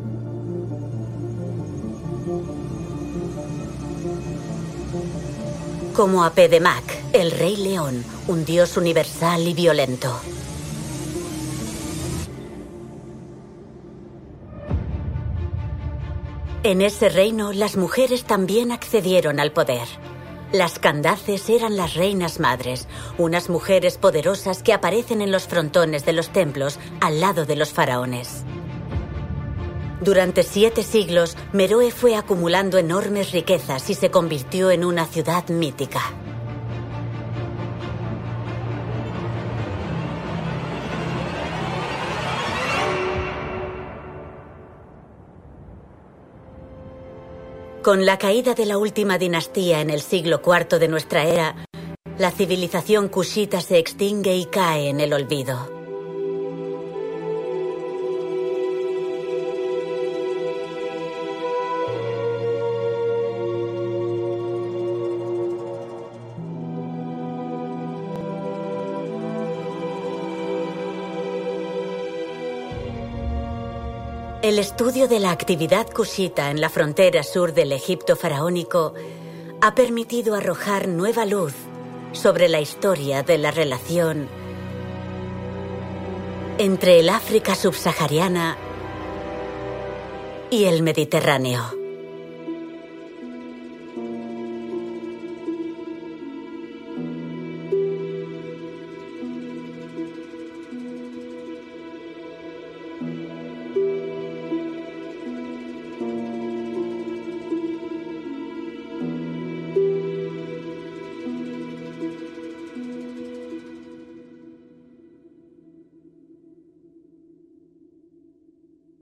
Como 5.96 6.26
Apedemac, 6.26 6.84
el 7.14 7.32
rey 7.32 7.56
león, 7.56 8.04
un 8.28 8.44
dios 8.44 8.76
universal 8.76 9.48
y 9.48 9.54
violento. 9.54 10.20
En 16.64 16.82
ese 16.82 17.08
reino, 17.08 17.54
las 17.54 17.78
mujeres 17.78 18.26
también 18.26 18.74
accedieron 18.74 19.40
al 19.40 19.54
poder. 19.54 19.88
Las 20.52 20.80
Candaces 20.80 21.48
eran 21.48 21.78
las 21.78 21.94
reinas 21.94 22.40
madres, 22.40 22.88
unas 23.20 23.50
mujeres 23.50 24.00
poderosas 24.00 24.64
que 24.64 24.74
aparecen 24.74 25.22
en 25.22 25.32
los 25.32 25.48
frontones 25.48 26.06
de 26.06 26.14
los 26.14 26.30
templos 26.30 26.80
al 27.02 27.20
lado 27.20 27.46
de 27.46 27.56
los 27.56 27.70
faraones. 27.72 28.44
Durante 30.02 30.42
siete 30.42 30.82
siglos, 30.82 31.38
Meroe 31.54 31.92
fue 31.92 32.16
acumulando 32.16 32.80
enormes 32.80 33.32
riquezas 33.32 33.92
y 33.92 33.94
se 33.94 34.10
convirtió 34.10 34.72
en 34.72 34.86
una 34.86 35.06
ciudad 35.06 35.48
mítica. 35.50 36.02
Con 47.90 48.06
la 48.06 48.20
caída 48.20 48.54
de 48.54 48.68
la 48.68 48.78
última 48.78 49.18
dinastía 49.18 49.82
en 49.82 49.90
el 49.90 50.02
siglo 50.02 50.44
IV 50.46 50.78
de 50.78 50.88
nuestra 50.88 51.24
era, 51.24 51.56
la 52.20 52.30
civilización 52.30 53.10
kushita 53.10 53.62
se 53.62 53.80
extingue 53.80 54.36
y 54.36 54.46
cae 54.46 54.90
en 54.90 55.00
el 55.00 55.12
olvido. 55.12 55.79
El 74.42 74.58
estudio 74.58 75.10
de 75.10 75.20
la 75.20 75.32
actividad 75.32 75.90
kushita 75.90 76.50
en 76.50 76.62
la 76.62 76.70
frontera 76.70 77.24
sur 77.24 77.54
del 77.54 77.74
Egipto 77.74 78.16
faraónico 78.16 78.94
ha 79.60 79.76
permitido 79.76 80.34
arrojar 80.34 80.88
nueva 80.88 81.26
luz 81.26 81.54
sobre 82.14 82.48
la 82.48 82.62
historia 82.62 83.22
de 83.22 83.38
la 83.38 83.52
relación 83.52 84.30
entre 86.58 87.02
el 87.02 87.10
África 87.10 87.54
subsahariana 87.54 88.56
y 90.50 90.64
el 90.64 90.84
Mediterráneo. 90.84 91.79